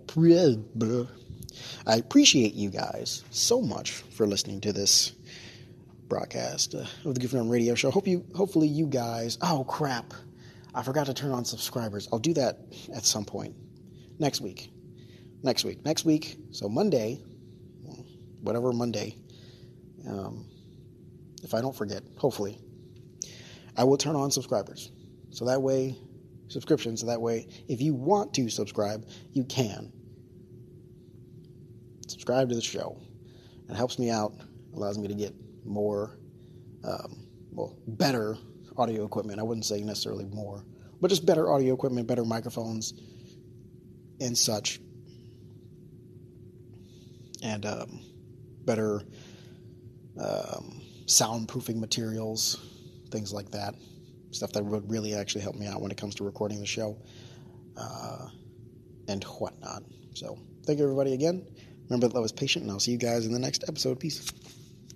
I 1.86 1.96
appreciate 1.96 2.54
you 2.54 2.70
guys 2.70 3.24
so 3.30 3.60
much 3.60 3.92
for 3.92 4.26
listening 4.26 4.60
to 4.62 4.72
this 4.72 5.12
broadcast 6.14 6.76
uh, 6.76 6.86
of 7.04 7.16
the 7.16 7.20
Goofing 7.20 7.40
on 7.40 7.48
Radio 7.48 7.74
Show. 7.74 7.90
Hope 7.90 8.06
you, 8.06 8.24
hopefully, 8.36 8.68
you 8.68 8.86
guys. 8.86 9.36
Oh 9.42 9.64
crap! 9.64 10.14
I 10.72 10.84
forgot 10.84 11.06
to 11.06 11.14
turn 11.14 11.32
on 11.32 11.44
subscribers. 11.44 12.08
I'll 12.12 12.20
do 12.20 12.32
that 12.34 12.60
at 12.94 13.04
some 13.04 13.24
point 13.24 13.56
next 14.20 14.40
week. 14.40 14.70
Next 15.42 15.64
week. 15.64 15.84
Next 15.84 16.04
week. 16.04 16.36
So 16.52 16.68
Monday, 16.68 17.20
whatever 18.42 18.72
Monday. 18.72 19.16
Um, 20.08 20.46
if 21.42 21.52
I 21.52 21.60
don't 21.60 21.74
forget, 21.74 22.04
hopefully, 22.16 22.60
I 23.76 23.82
will 23.82 23.96
turn 23.96 24.14
on 24.14 24.30
subscribers. 24.30 24.92
So 25.30 25.46
that 25.46 25.62
way, 25.62 25.96
subscription. 26.46 26.96
So 26.96 27.06
that 27.06 27.20
way, 27.20 27.48
if 27.66 27.82
you 27.82 27.92
want 27.92 28.32
to 28.34 28.48
subscribe, 28.48 29.04
you 29.32 29.42
can. 29.42 29.92
Subscribe 32.06 32.50
to 32.50 32.54
the 32.54 32.62
show. 32.62 33.00
It 33.68 33.74
helps 33.74 33.98
me 33.98 34.10
out, 34.10 34.32
allows 34.74 34.96
me 34.96 35.08
to 35.08 35.14
get 35.14 35.34
more, 35.64 36.18
um, 36.84 37.26
well, 37.50 37.76
better 37.86 38.36
audio 38.76 39.04
equipment. 39.04 39.40
I 39.40 39.42
wouldn't 39.42 39.64
say 39.64 39.80
necessarily 39.82 40.24
more, 40.26 40.64
but 41.00 41.08
just 41.08 41.26
better 41.26 41.50
audio 41.50 41.74
equipment, 41.74 42.06
better 42.06 42.24
microphones, 42.24 42.94
and 44.20 44.36
such, 44.36 44.80
and 47.42 47.64
um, 47.66 48.00
better 48.64 49.02
um, 50.18 50.80
soundproofing 51.06 51.76
materials, 51.76 52.58
things 53.10 53.32
like 53.32 53.50
that. 53.50 53.74
Stuff 54.30 54.52
that 54.52 54.64
would 54.64 54.90
really 54.90 55.14
actually 55.14 55.42
help 55.42 55.54
me 55.54 55.66
out 55.66 55.80
when 55.80 55.92
it 55.92 55.96
comes 55.96 56.16
to 56.16 56.24
recording 56.24 56.58
the 56.58 56.66
show 56.66 56.98
uh, 57.76 58.28
and 59.06 59.22
whatnot. 59.24 59.84
So, 60.14 60.38
thank 60.66 60.78
you 60.78 60.84
everybody 60.84 61.14
again. 61.14 61.46
Remember 61.88 62.08
that 62.08 62.14
love 62.14 62.24
is 62.24 62.32
patient, 62.32 62.64
and 62.64 62.72
I'll 62.72 62.80
see 62.80 62.92
you 62.92 62.98
guys 62.98 63.26
in 63.26 63.32
the 63.32 63.38
next 63.38 63.64
episode. 63.68 64.00
Peace. 64.00 64.28